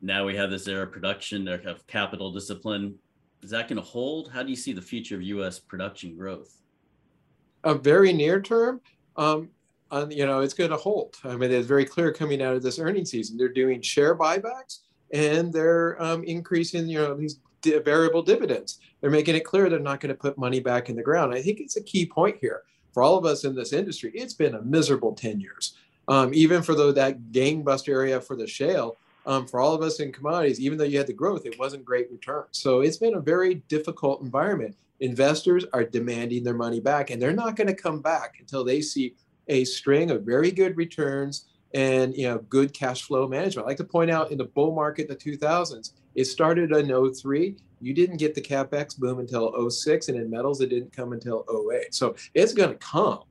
Now 0.02 0.26
we 0.26 0.36
have 0.36 0.50
this 0.50 0.68
era 0.68 0.84
of 0.84 0.92
production, 0.92 1.48
of 1.48 1.86
capital 1.86 2.30
discipline. 2.30 2.96
Is 3.42 3.50
that 3.50 3.68
going 3.68 3.76
to 3.76 3.82
hold? 3.82 4.30
How 4.30 4.42
do 4.42 4.50
you 4.50 4.56
see 4.56 4.72
the 4.72 4.82
future 4.82 5.16
of 5.16 5.22
U.S. 5.22 5.58
production 5.58 6.16
growth? 6.16 6.58
A 7.64 7.74
very 7.74 8.12
near 8.12 8.40
term, 8.40 8.80
um, 9.16 9.50
on, 9.90 10.10
you 10.10 10.26
know, 10.26 10.40
it's 10.40 10.54
going 10.54 10.70
to 10.70 10.76
hold. 10.76 11.16
I 11.24 11.36
mean, 11.36 11.50
it's 11.50 11.66
very 11.66 11.84
clear 11.84 12.12
coming 12.12 12.40
out 12.42 12.56
of 12.56 12.62
this 12.62 12.78
earning 12.78 13.04
season. 13.04 13.36
They're 13.36 13.48
doing 13.48 13.82
share 13.82 14.16
buybacks 14.16 14.80
and 15.12 15.52
they're 15.52 16.00
um, 16.02 16.24
increasing, 16.24 16.88
you 16.88 16.98
know, 16.98 17.14
these 17.14 17.40
di- 17.60 17.78
variable 17.78 18.22
dividends. 18.22 18.78
They're 19.00 19.10
making 19.10 19.34
it 19.34 19.44
clear 19.44 19.68
they're 19.68 19.78
not 19.78 20.00
going 20.00 20.14
to 20.14 20.18
put 20.18 20.38
money 20.38 20.60
back 20.60 20.88
in 20.88 20.96
the 20.96 21.02
ground. 21.02 21.34
I 21.34 21.42
think 21.42 21.60
it's 21.60 21.76
a 21.76 21.82
key 21.82 22.06
point 22.06 22.38
here 22.40 22.62
for 22.92 23.02
all 23.02 23.18
of 23.18 23.24
us 23.24 23.44
in 23.44 23.54
this 23.54 23.72
industry. 23.72 24.12
It's 24.14 24.34
been 24.34 24.54
a 24.54 24.62
miserable 24.62 25.14
10 25.14 25.40
years. 25.40 25.74
Um, 26.08 26.32
even 26.34 26.62
for 26.62 26.74
the, 26.74 26.92
that 26.92 27.30
gangbuster 27.30 27.90
area 27.90 28.20
for 28.20 28.36
the 28.36 28.46
shale, 28.46 28.96
um, 29.26 29.46
for 29.46 29.60
all 29.60 29.74
of 29.74 29.82
us 29.82 30.00
in 30.00 30.12
commodities, 30.12 30.60
even 30.60 30.78
though 30.78 30.84
you 30.84 30.98
had 30.98 31.06
the 31.06 31.12
growth, 31.12 31.46
it 31.46 31.58
wasn't 31.58 31.84
great 31.84 32.10
return. 32.10 32.44
So 32.50 32.80
it's 32.80 32.96
been 32.96 33.14
a 33.14 33.20
very 33.20 33.56
difficult 33.68 34.22
environment. 34.22 34.76
Investors 35.00 35.64
are 35.72 35.84
demanding 35.84 36.44
their 36.44 36.54
money 36.54 36.80
back, 36.80 37.10
and 37.10 37.20
they're 37.20 37.32
not 37.32 37.56
going 37.56 37.66
to 37.66 37.74
come 37.74 38.00
back 38.00 38.36
until 38.40 38.64
they 38.64 38.80
see 38.80 39.14
a 39.48 39.64
string 39.64 40.10
of 40.10 40.22
very 40.22 40.50
good 40.50 40.76
returns 40.76 41.46
and 41.74 42.14
you 42.14 42.28
know 42.28 42.38
good 42.48 42.72
cash 42.72 43.02
flow 43.02 43.26
management. 43.26 43.66
I 43.66 43.70
like 43.70 43.76
to 43.78 43.84
point 43.84 44.10
out 44.10 44.30
in 44.30 44.38
the 44.38 44.44
bull 44.44 44.74
market 44.74 45.08
the 45.08 45.16
2000s, 45.16 45.92
it 46.14 46.24
started 46.26 46.72
in 46.72 47.14
03. 47.14 47.56
You 47.80 47.94
didn't 47.94 48.18
get 48.18 48.34
the 48.34 48.40
capex 48.40 48.96
boom 48.96 49.18
until 49.18 49.70
06, 49.70 50.08
and 50.08 50.18
in 50.18 50.30
metals 50.30 50.60
it 50.60 50.68
didn't 50.68 50.92
come 50.92 51.12
until 51.12 51.44
08. 51.72 51.94
So 51.94 52.14
it's 52.34 52.52
going 52.52 52.70
to 52.70 52.76
come. 52.76 53.22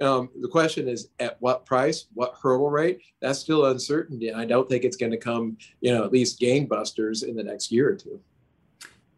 Um, 0.00 0.28
the 0.40 0.48
question 0.48 0.88
is 0.88 1.08
at 1.20 1.40
what 1.40 1.64
price, 1.64 2.06
what 2.14 2.34
hurdle 2.40 2.70
rate? 2.70 3.00
That's 3.20 3.38
still 3.38 3.66
uncertainty, 3.66 4.28
and 4.28 4.40
I 4.40 4.44
don't 4.44 4.68
think 4.68 4.84
it's 4.84 4.96
going 4.96 5.12
to 5.12 5.18
come, 5.18 5.56
you 5.80 5.92
know, 5.92 6.04
at 6.04 6.12
least 6.12 6.40
gangbusters 6.40 7.24
in 7.24 7.34
the 7.34 7.42
next 7.42 7.72
year 7.72 7.88
or 7.88 7.94
two. 7.94 8.20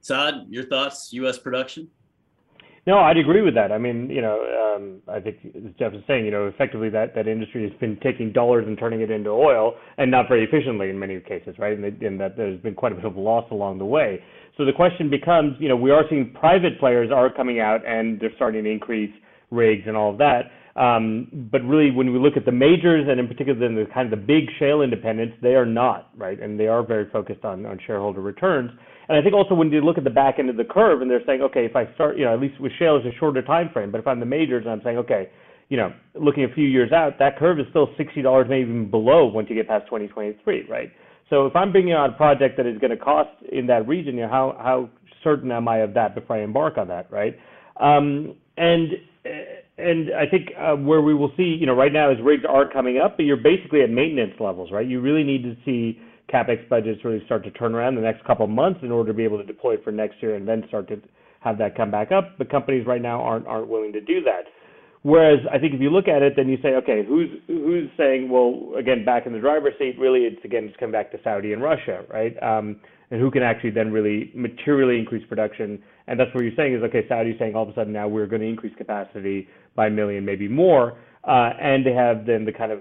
Saad, 0.01 0.47
your 0.49 0.65
thoughts? 0.65 1.13
U.S. 1.13 1.39
production? 1.39 1.89
No, 2.87 3.01
I'd 3.01 3.19
agree 3.19 3.43
with 3.43 3.55
that. 3.55 3.71
I 3.71 3.77
mean, 3.77 4.09
you 4.09 4.23
know, 4.23 4.41
um, 4.75 5.03
I 5.09 5.21
think 5.21 5.37
as 5.45 5.75
Jeff 5.79 5.93
is 5.93 6.03
saying, 6.07 6.25
you 6.25 6.31
know, 6.31 6.47
effectively 6.47 6.89
that, 6.89 7.15
that 7.15 7.29
industry 7.29 7.69
has 7.69 7.79
been 7.81 7.99
taking 8.03 8.33
dollars 8.33 8.65
and 8.67 8.79
turning 8.79 9.03
it 9.03 9.11
into 9.11 9.29
oil, 9.29 9.75
and 9.99 10.11
not 10.11 10.27
very 10.27 10.43
efficiently 10.43 10.89
in 10.89 10.99
many 10.99 11.21
cases, 11.21 11.55
right? 11.59 11.75
And, 11.75 11.85
they, 11.85 12.07
and 12.07 12.19
that 12.19 12.39
there's 12.39 12.59
been 12.63 12.75
quite 12.75 12.93
a 12.93 12.95
bit 12.95 13.05
of 13.05 13.17
loss 13.17 13.45
along 13.51 13.77
the 13.77 13.85
way. 13.85 14.23
So 14.57 14.65
the 14.65 14.73
question 14.73 15.11
becomes, 15.11 15.57
you 15.61 15.69
know, 15.69 15.77
we 15.77 15.91
are 15.91 16.05
seeing 16.09 16.33
private 16.33 16.81
players 16.81 17.11
are 17.13 17.31
coming 17.31 17.61
out 17.61 17.87
and 17.87 18.19
they're 18.19 18.35
starting 18.37 18.65
to 18.65 18.71
increase 18.71 19.13
rigs 19.51 19.83
and 19.87 19.95
all 19.97 20.11
of 20.11 20.19
that. 20.19 20.51
Um, 20.79 21.49
but 21.51 21.65
really, 21.65 21.91
when 21.91 22.13
we 22.13 22.21
look 22.21 22.37
at 22.37 22.45
the 22.45 22.53
majors 22.53 23.09
and 23.09 23.19
in 23.19 23.27
particular 23.27 23.59
the 23.59 23.91
kind 23.93 24.13
of 24.13 24.19
the 24.19 24.25
big 24.25 24.45
shale 24.61 24.83
independents, 24.83 25.35
they 25.43 25.55
are 25.57 25.67
not 25.67 26.11
right, 26.17 26.41
and 26.41 26.59
they 26.59 26.69
are 26.69 26.87
very 26.87 27.11
focused 27.11 27.45
on 27.45 27.67
on 27.67 27.81
shareholder 27.85 28.21
returns. 28.21 28.71
And 29.09 29.19
I 29.19 29.23
think 29.23 29.35
also 29.35 29.55
when 29.55 29.73
you 29.73 29.81
look 29.81 29.99
at 29.99 30.05
the 30.05 30.11
back 30.11 30.39
end 30.39 30.51
of 30.51 30.57
the 30.57 30.65
curve 30.65 31.03
and 31.03 31.11
they're 31.11 31.25
saying, 31.27 31.43
okay, 31.43 31.65
if 31.65 31.75
I 31.75 31.93
start, 31.95 32.17
you 32.17 32.25
know, 32.25 32.35
at 32.35 32.41
least 32.41 32.61
with 32.61 32.73
shale 32.79 32.97
is 32.97 33.07
a 33.07 33.19
shorter 33.19 33.43
time 33.43 33.71
frame, 33.73 33.91
but 33.91 33.99
if 33.99 34.07
I'm 34.07 34.21
the 34.21 34.27
majors 34.27 34.65
and 34.65 34.73
I'm 34.73 34.83
saying, 34.85 34.99
okay, 34.99 35.31
you 35.69 35.77
know, 35.77 35.93
looking 36.15 36.45
a 36.45 36.55
few 36.55 36.65
years 36.65 36.93
out, 36.93 37.19
that 37.19 37.39
curve 37.39 37.59
is 37.59 37.67
still 37.71 37.89
$60, 37.99 38.49
maybe 38.49 38.71
even 38.71 38.91
below 38.91 39.27
once 39.27 39.49
you 39.51 39.57
get 39.57 39.67
past 39.67 39.87
2023, 39.87 40.67
right? 40.69 40.93
So 41.31 41.47
if 41.47 41.57
I'm 41.57 41.73
bringing 41.73 41.95
on 41.95 42.11
a 42.11 42.13
project 42.13 42.57
that 42.57 42.67
is 42.67 42.79
going 42.79 42.91
to 42.91 42.97
cost 42.97 43.31
in 43.51 43.67
that 43.67 43.89
region, 43.89 44.15
you 44.15 44.23
know, 44.23 44.29
how 44.29 44.57
how 44.59 44.91
certain 45.25 45.51
am 45.51 45.67
I 45.67 45.79
of 45.79 45.95
that 45.95 46.15
before 46.15 46.37
I 46.37 46.43
embark 46.43 46.79
on 46.79 46.89
that, 46.89 47.11
right? 47.11 47.37
Um, 47.81 48.37
and 48.57 48.93
and 49.79 50.11
I 50.15 50.27
think 50.29 50.49
uh, 50.59 50.75
where 50.75 51.01
we 51.01 51.15
will 51.15 51.31
see, 51.37 51.45
you 51.45 51.67
know, 51.67 51.75
right 51.75 51.93
now 51.93 52.11
is 52.11 52.19
rigs 52.23 52.45
are 52.49 52.71
coming 52.71 52.99
up, 52.99 53.17
but 53.17 53.25
you're 53.25 53.37
basically 53.37 53.83
at 53.83 53.91
maintenance 53.91 54.35
levels, 54.41 54.71
right? 54.73 54.87
You 54.87 55.01
really 55.01 55.25
need 55.25 55.43
to 55.45 55.57
see 55.65 56.01
CapEx 56.33 56.69
budgets 56.69 57.05
really 57.05 57.25
start 57.25 57.45
to 57.45 57.51
turn 57.53 57.75
around 57.75 57.95
the 57.95 58.03
next 58.03 58.25
couple 58.25 58.45
of 58.45 58.51
months 58.51 58.81
in 58.83 58.91
order 58.91 59.13
to 59.13 59.17
be 59.17 59.25
able 59.25 59.39
to 59.39 59.45
deploy 59.45 59.77
for 59.83 59.93
next 59.93 60.23
year 60.23 60.35
and 60.35 60.47
then 60.47 60.65
start 60.69 60.89
to 60.89 61.01
have 61.41 61.59
that 61.59 61.77
come 61.77 61.91
back 61.91 62.13
up. 62.13 62.37
But 62.39 62.51
companies 62.51 62.87
right 62.87 63.01
now 63.01 63.21
aren't 63.21 63.47
aren't 63.47 63.69
willing 63.69 63.93
to 63.93 64.01
do 64.01 64.21
that. 64.25 64.45
Whereas 65.03 65.39
I 65.53 65.59
think 65.59 65.75
if 65.75 65.81
you 65.81 65.91
look 65.91 66.09
at 66.09 66.23
it, 66.23 66.35
then 66.37 66.49
you 66.49 66.59
say, 66.61 66.71
okay, 66.83 67.05
who's 67.07 67.31
who's 67.47 67.89
saying, 67.97 68.29
well, 68.29 68.73
again, 68.77 69.05
back 69.05 69.27
in 69.27 69.33
the 69.33 69.39
driver's 69.39 69.75
seat, 69.79 69.97
really, 69.99 70.23
it's 70.23 70.45
again, 70.45 70.65
it's 70.65 70.77
come 70.79 70.93
back 70.93 71.13
to 71.13 71.19
Saudi 71.23 71.53
and 71.53 71.63
Russia, 71.63 72.05
right? 72.11 72.35
Um, 72.43 72.81
and 73.11 73.21
who 73.21 73.31
can 73.31 73.43
actually 73.43 73.71
then 73.71 73.91
really 73.93 74.31
materially 74.35 74.99
increase 74.99 75.27
production? 75.29 75.83
And 76.07 76.19
that's 76.19 76.33
what 76.35 76.45
you're 76.45 76.57
saying 76.57 76.75
is, 76.75 76.83
okay, 76.85 77.07
Saudi's 77.09 77.39
saying 77.39 77.55
all 77.55 77.63
of 77.65 77.69
a 77.69 77.75
sudden 77.75 77.93
now 77.93 78.09
we're 78.09 78.27
going 78.27 78.43
to 78.43 78.49
increase 78.49 78.75
capacity 78.77 79.49
by 79.75 79.87
a 79.87 79.91
million, 79.91 80.25
maybe 80.25 80.49
more, 80.49 80.99
uh, 81.25 81.51
and 81.61 81.85
they 81.85 81.93
have 81.93 82.27
then 82.27 82.45
the 82.45 82.53
kind 82.53 82.73
of 82.73 82.81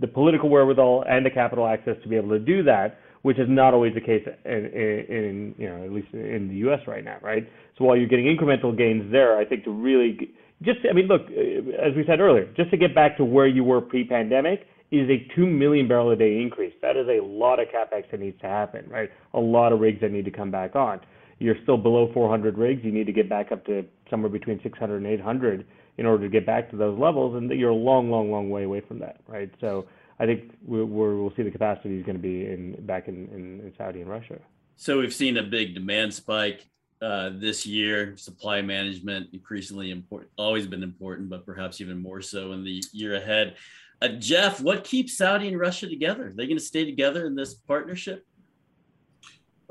the 0.00 0.06
political 0.06 0.48
wherewithal 0.48 1.04
and 1.08 1.24
the 1.24 1.30
capital 1.30 1.66
access 1.66 1.96
to 2.02 2.08
be 2.08 2.16
able 2.16 2.30
to 2.30 2.38
do 2.38 2.62
that, 2.62 2.98
which 3.22 3.38
is 3.38 3.46
not 3.48 3.74
always 3.74 3.94
the 3.94 4.00
case 4.00 4.22
in, 4.44 4.52
in, 4.52 5.04
in 5.08 5.54
you 5.58 5.68
know 5.68 5.84
at 5.84 5.92
least 5.92 6.08
in 6.12 6.48
the 6.48 6.56
U.S. 6.66 6.80
right 6.86 7.04
now, 7.04 7.16
right? 7.22 7.48
So 7.78 7.84
while 7.84 7.96
you're 7.96 8.08
getting 8.08 8.26
incremental 8.26 8.76
gains 8.76 9.10
there, 9.10 9.38
I 9.38 9.44
think 9.44 9.64
to 9.64 9.70
really 9.70 10.30
just 10.62 10.80
I 10.88 10.92
mean 10.92 11.06
look, 11.06 11.22
as 11.22 11.94
we 11.96 12.04
said 12.06 12.20
earlier, 12.20 12.46
just 12.56 12.70
to 12.70 12.76
get 12.76 12.94
back 12.94 13.16
to 13.16 13.24
where 13.24 13.46
you 13.46 13.64
were 13.64 13.80
pre-pandemic 13.80 14.66
is 14.98 15.10
a 15.10 15.26
two 15.34 15.46
million 15.46 15.88
barrel 15.88 16.10
a 16.10 16.16
day 16.16 16.40
increase. 16.40 16.72
That 16.82 16.96
is 16.96 17.06
a 17.08 17.20
lot 17.22 17.60
of 17.60 17.68
capex 17.68 18.10
that 18.10 18.20
needs 18.20 18.40
to 18.40 18.46
happen, 18.46 18.88
right? 18.88 19.10
A 19.34 19.40
lot 19.40 19.72
of 19.72 19.80
rigs 19.80 20.00
that 20.00 20.10
need 20.10 20.24
to 20.24 20.30
come 20.30 20.50
back 20.50 20.76
on. 20.76 21.00
You're 21.38 21.56
still 21.62 21.76
below 21.76 22.10
400 22.12 22.58
rigs. 22.58 22.84
You 22.84 22.92
need 22.92 23.06
to 23.06 23.12
get 23.12 23.28
back 23.28 23.52
up 23.52 23.66
to 23.66 23.84
somewhere 24.08 24.30
between 24.30 24.60
600 24.62 24.96
and 24.96 25.06
800 25.06 25.66
in 25.98 26.06
order 26.06 26.24
to 26.24 26.30
get 26.30 26.46
back 26.46 26.70
to 26.70 26.76
those 26.76 26.98
levels, 26.98 27.36
and 27.36 27.50
you're 27.50 27.70
a 27.70 27.74
long, 27.74 28.10
long, 28.10 28.30
long 28.30 28.50
way 28.50 28.64
away 28.64 28.80
from 28.80 28.98
that, 28.98 29.20
right? 29.28 29.50
So 29.60 29.86
I 30.18 30.26
think 30.26 30.52
we 30.64 30.82
will 30.82 31.32
see 31.36 31.42
the 31.42 31.50
capacity 31.50 31.98
is 31.98 32.04
going 32.04 32.16
to 32.16 32.22
be 32.22 32.46
in 32.46 32.76
back 32.84 33.08
in, 33.08 33.28
in, 33.28 33.60
in 33.60 33.72
Saudi 33.76 34.00
and 34.00 34.10
Russia. 34.10 34.38
So 34.76 34.98
we've 34.98 35.14
seen 35.14 35.36
a 35.36 35.42
big 35.42 35.74
demand 35.74 36.14
spike. 36.14 36.66
uh, 37.02 37.30
this 37.34 37.66
year. 37.66 38.16
Supply 38.16 38.62
management 38.62 39.28
increasingly 39.32 39.90
important, 39.90 40.30
always 40.38 40.66
been 40.66 40.82
important, 40.82 41.28
but 41.28 41.44
perhaps 41.44 41.80
even 41.80 41.98
more 41.98 42.22
so 42.22 42.52
in 42.52 42.64
the 42.64 42.82
year 42.92 43.16
ahead. 43.16 43.56
Uh, 44.04 44.08
Jeff, 44.18 44.60
what 44.60 44.84
keeps 44.84 45.16
Saudi 45.16 45.48
and 45.48 45.58
Russia 45.58 45.88
together? 45.88 46.26
Are 46.26 46.32
they 46.32 46.46
going 46.46 46.58
to 46.58 46.64
stay 46.64 46.84
together 46.84 47.24
in 47.26 47.34
this 47.34 47.54
partnership? 47.54 48.26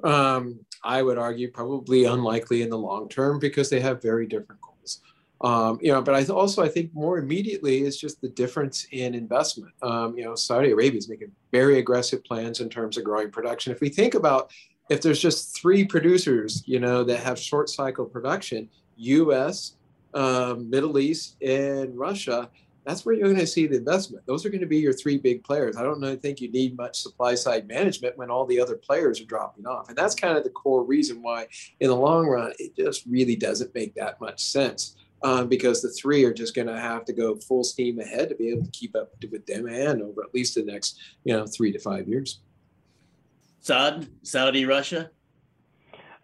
Um, 0.04 0.60
I 0.84 1.04
would 1.04 1.20
argue 1.20 1.52
probably 1.52 2.06
unlikely 2.06 2.64
in 2.64 2.72
the 2.72 2.78
long 2.78 3.08
term 3.10 3.38
because 3.38 3.70
they 3.70 3.80
have 3.80 4.02
very 4.02 4.26
different 4.26 4.60
goals. 4.60 5.02
Um, 5.42 5.78
you 5.84 5.92
know, 5.92 6.02
but 6.02 6.16
I 6.16 6.26
also 6.34 6.64
I 6.64 6.68
think 6.68 6.92
more 6.96 7.20
immediately 7.20 7.84
is 7.84 7.96
just 7.96 8.22
the 8.22 8.30
difference 8.30 8.88
in 8.92 9.14
investment. 9.14 9.72
Um, 9.84 10.18
you 10.18 10.24
know, 10.24 10.34
Saudi 10.34 10.72
Arabia 10.72 10.98
is 10.98 11.08
making 11.08 11.32
very 11.52 11.78
aggressive 11.78 12.24
plans 12.24 12.60
in 12.60 12.70
terms 12.70 12.98
of 12.98 13.04
growing 13.04 13.30
production. 13.30 13.72
If 13.72 13.82
we 13.82 13.90
think 13.90 14.16
about 14.16 14.52
if 14.90 15.00
there's 15.00 15.20
just 15.20 15.56
three 15.56 15.86
producers, 15.86 16.64
you 16.66 16.80
know, 16.80 17.04
that 17.04 17.20
have 17.20 17.38
short 17.38 17.70
cycle 17.70 18.06
production, 18.06 18.68
U.S., 18.98 19.76
um, 20.16 20.72
Middle 20.72 20.98
East, 20.98 21.36
and 21.42 21.96
Russia, 21.96 22.50
that's 22.86 23.06
where 23.06 23.16
you're 23.16 23.28
going 23.28 23.40
to 23.40 23.48
see 23.48 23.68
the 23.68 23.78
investment. 23.78 24.26
Those 24.26 24.46
are 24.46 24.50
going 24.50 24.62
to 24.62 24.68
be 24.68 24.78
your 24.78 24.94
three 24.94 25.18
big 25.18 25.44
players. 25.44 25.78
I 25.78 25.84
don't 25.84 26.22
think 26.22 26.42
you 26.42 26.52
need 26.52 26.78
much 26.78 27.02
supply 27.02 27.36
side 27.36 27.68
management 27.68 28.18
when 28.18 28.30
all 28.30 28.46
the 28.46 28.60
other 28.60 28.76
players 28.76 29.22
are 29.22 29.26
dropping 29.26 29.66
off. 29.66 29.90
And 29.90 29.98
that's 29.98 30.16
kind 30.16 30.38
of 30.38 30.44
the 30.44 30.50
core 30.50 30.84
reason 30.84 31.22
why, 31.22 31.48
in 31.80 31.90
the 31.90 31.96
long 31.96 32.28
run, 32.28 32.54
it 32.60 32.76
just 32.76 33.06
really 33.06 33.36
doesn't 33.36 33.74
make 33.74 33.96
that 33.96 34.20
much 34.20 34.44
sense. 34.44 34.96
Um, 35.24 35.48
because 35.48 35.82
the 35.82 35.90
three 35.90 36.26
are 36.26 36.34
just 36.34 36.54
going 36.54 36.68
to 36.68 36.78
have 36.78 37.06
to 37.06 37.14
go 37.14 37.38
full 37.38 37.64
steam 37.64 38.00
ahead 38.00 38.28
to 38.28 38.36
be 38.36 38.50
able 38.50 38.66
to 38.66 38.72
keep 38.72 38.94
up 38.94 39.14
with 39.32 39.46
demand 39.46 40.02
over 40.02 40.22
at 40.22 40.34
least 40.34 40.56
the 40.56 40.64
next, 40.64 41.00
you 41.24 41.34
know, 41.34 41.48
three 41.48 41.72
to 41.72 41.80
five 41.80 42.10
years. 42.10 42.42
Saad, 43.62 44.10
Saudi, 44.24 44.66
Russia. 44.66 45.12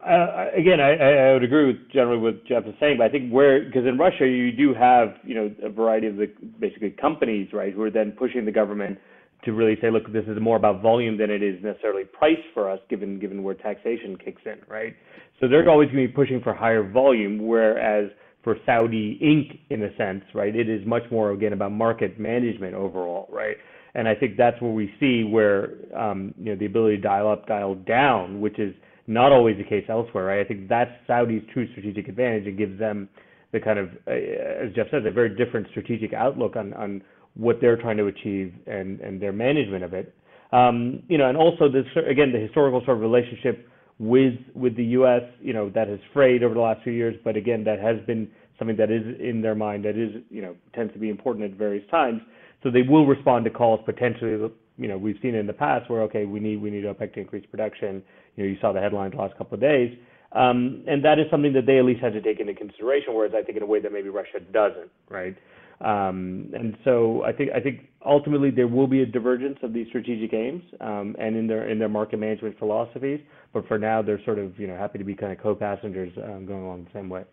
Uh, 0.05 0.45
again, 0.55 0.79
I, 0.79 0.93
I 1.29 1.33
would 1.33 1.43
agree 1.43 1.67
with 1.67 1.91
generally 1.91 2.19
what 2.19 2.45
Jeff 2.45 2.65
is 2.65 2.73
saying, 2.79 2.97
but 2.99 3.05
I 3.05 3.09
think 3.09 3.31
where 3.31 3.65
because 3.65 3.85
in 3.85 3.97
Russia 3.97 4.25
you 4.25 4.51
do 4.53 4.73
have 4.73 5.09
you 5.23 5.35
know 5.35 5.53
a 5.61 5.69
variety 5.69 6.07
of 6.07 6.15
the 6.15 6.27
basically 6.59 6.91
companies 6.91 7.49
right 7.51 7.73
who 7.73 7.81
are 7.83 7.91
then 7.91 8.13
pushing 8.13 8.45
the 8.45 8.51
government 8.51 8.97
to 9.43 9.51
really 9.51 9.77
say, 9.81 9.89
look, 9.91 10.11
this 10.11 10.25
is 10.27 10.37
more 10.41 10.57
about 10.57 10.81
volume 10.81 11.17
than 11.17 11.29
it 11.29 11.41
is 11.43 11.61
necessarily 11.63 12.03
price 12.05 12.39
for 12.53 12.69
us, 12.69 12.79
given 12.89 13.19
given 13.19 13.43
where 13.43 13.55
taxation 13.55 14.17
kicks 14.23 14.41
in, 14.45 14.59
right? 14.69 14.95
So 15.41 15.49
they're 15.49 15.69
always 15.69 15.89
going 15.89 16.03
to 16.03 16.07
be 16.07 16.13
pushing 16.13 16.41
for 16.41 16.53
higher 16.53 16.89
volume, 16.89 17.45
whereas 17.45 18.09
for 18.41 18.55
Saudi 18.65 19.19
Inc. 19.21 19.59
in 19.69 19.83
a 19.83 19.95
sense, 19.97 20.23
right, 20.33 20.55
it 20.55 20.69
is 20.69 20.85
much 20.85 21.03
more 21.11 21.31
again 21.31 21.51
about 21.51 21.73
market 21.73 22.17
management 22.17 22.73
overall, 22.73 23.27
right? 23.29 23.57
And 23.95 24.07
I 24.07 24.15
think 24.15 24.37
that's 24.37 24.61
where 24.61 24.71
we 24.71 24.93
see 24.97 25.25
where 25.25 25.71
um, 25.93 26.33
you 26.37 26.53
know 26.53 26.55
the 26.55 26.67
ability 26.67 26.97
to 26.97 27.01
dial 27.01 27.29
up, 27.29 27.47
dial 27.47 27.75
down, 27.75 28.39
which 28.39 28.59
is 28.59 28.73
not 29.09 29.31
always 29.31 29.57
the 29.57 29.63
case 29.63 29.85
elsewhere, 29.89 30.25
right? 30.25 30.39
I 30.39 30.43
think 30.47 30.69
that's 30.69 30.91
Saudi's 31.07 31.41
true 31.51 31.67
strategic 31.71 32.07
advantage. 32.07 32.45
It 32.45 32.57
gives 32.57 32.77
them 32.77 33.09
the 33.51 33.59
kind 33.59 33.79
of, 33.79 33.89
uh, 34.07 34.11
as 34.11 34.71
Jeff 34.75 34.85
says, 34.91 35.01
a 35.07 35.11
very 35.11 35.35
different 35.35 35.67
strategic 35.71 36.13
outlook 36.13 36.55
on 36.55 36.73
on 36.75 37.01
what 37.33 37.57
they're 37.59 37.77
trying 37.77 37.97
to 37.97 38.05
achieve 38.05 38.53
and 38.67 38.99
and 39.01 39.19
their 39.19 39.33
management 39.33 39.83
of 39.83 39.93
it. 39.93 40.13
Um, 40.51 41.03
you 41.07 41.17
know, 41.17 41.27
and 41.27 41.35
also 41.37 41.67
this 41.67 41.85
again 42.07 42.31
the 42.31 42.39
historical 42.39 42.81
sort 42.85 42.97
of 42.97 43.01
relationship 43.01 43.67
with 43.97 44.35
with 44.53 44.77
the 44.77 44.85
U.S. 44.99 45.23
You 45.41 45.53
know 45.53 45.71
that 45.71 45.87
has 45.87 45.99
frayed 46.13 46.43
over 46.43 46.53
the 46.53 46.61
last 46.61 46.83
few 46.83 46.93
years, 46.93 47.15
but 47.23 47.35
again 47.35 47.63
that 47.63 47.79
has 47.79 47.97
been 48.05 48.29
something 48.59 48.77
that 48.77 48.91
is 48.91 49.03
in 49.19 49.41
their 49.41 49.55
mind 49.55 49.85
that 49.85 49.97
is 49.97 50.21
you 50.29 50.43
know 50.43 50.55
tends 50.75 50.93
to 50.93 50.99
be 50.99 51.09
important 51.09 51.51
at 51.51 51.57
various 51.57 51.89
times. 51.89 52.21
So 52.61 52.69
they 52.69 52.81
will 52.81 53.07
respond 53.07 53.45
to 53.45 53.51
calls 53.51 53.79
potentially. 53.85 54.51
You 54.77 54.87
know, 54.87 54.97
we've 54.97 55.17
seen 55.21 55.35
in 55.35 55.47
the 55.47 55.53
past 55.53 55.89
where 55.89 56.03
okay, 56.03 56.25
we 56.25 56.39
need 56.39 56.61
we 56.61 56.69
need 56.69 56.83
OPEC 56.83 57.13
to 57.15 57.21
increase 57.21 57.45
production 57.47 58.03
you 58.39 58.45
know, 58.45 58.51
you 58.51 58.57
saw 58.61 58.71
the 58.71 58.79
headlines 58.79 59.11
the 59.11 59.17
last 59.17 59.37
couple 59.37 59.55
of 59.55 59.61
days. 59.61 59.95
Um, 60.31 60.83
and 60.87 61.03
that 61.03 61.19
is 61.19 61.25
something 61.29 61.53
that 61.53 61.65
they 61.65 61.79
at 61.79 61.85
least 61.85 62.01
had 62.01 62.13
to 62.13 62.21
take 62.21 62.39
into 62.39 62.53
consideration, 62.53 63.13
whereas 63.13 63.33
I 63.35 63.41
think 63.41 63.57
in 63.57 63.63
a 63.63 63.65
way 63.65 63.81
that 63.81 63.91
maybe 63.91 64.09
Russia 64.09 64.39
doesn't, 64.39 64.89
right? 65.09 65.35
Um, 65.81 66.51
and 66.53 66.77
so 66.83 67.23
I 67.23 67.31
think 67.31 67.51
I 67.55 67.59
think 67.59 67.89
ultimately 68.05 68.51
there 68.51 68.67
will 68.67 68.87
be 68.87 69.01
a 69.01 69.05
divergence 69.05 69.57
of 69.63 69.73
these 69.73 69.87
strategic 69.87 70.33
aims 70.33 70.61
um, 70.81 71.15
and 71.19 71.35
in 71.35 71.47
their 71.47 71.69
in 71.69 71.79
their 71.79 71.89
market 71.89 72.17
management 72.17 72.59
philosophies. 72.59 73.19
But 73.53 73.67
for 73.67 73.79
now, 73.79 74.01
they're 74.01 74.23
sort 74.23 74.39
of 74.39 74.59
you 74.59 74.67
know 74.67 74.77
happy 74.77 74.97
to 74.99 75.03
be 75.03 75.15
kind 75.15 75.31
of 75.31 75.39
co-passengers 75.39 76.11
um, 76.23 76.45
going 76.45 76.63
along 76.63 76.83
the 76.83 76.91
same 76.93 77.09
way. 77.09 77.23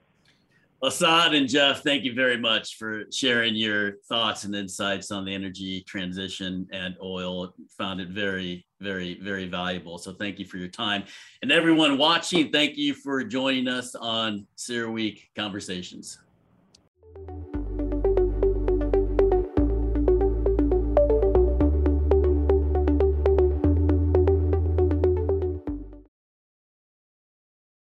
Assad 0.83 1.35
and 1.35 1.49
Jeff, 1.49 1.83
thank 1.83 2.05
you 2.05 2.13
very 2.13 2.39
much 2.39 2.77
for 2.77 3.05
sharing 3.11 3.55
your 3.55 3.95
thoughts 4.09 4.45
and 4.45 4.55
insights 4.55 5.11
on 5.11 5.25
the 5.25 5.35
energy 5.35 5.83
transition 5.87 6.69
and 6.71 6.95
oil. 7.03 7.55
Found 7.79 8.01
it 8.01 8.11
very, 8.11 8.67
very, 8.81 9.19
very 9.21 9.49
valuable. 9.49 9.97
So 9.97 10.13
thank 10.13 10.39
you 10.39 10.45
for 10.45 10.59
your 10.59 10.69
time. 10.69 11.05
And 11.41 11.51
everyone 11.51 11.97
watching, 11.97 12.53
thank 12.53 12.77
you 12.77 12.93
for 12.93 13.25
joining 13.25 13.69
us 13.69 13.95
on 13.95 14.47
CERAWeek 14.59 15.21
Conversations. 15.35 16.19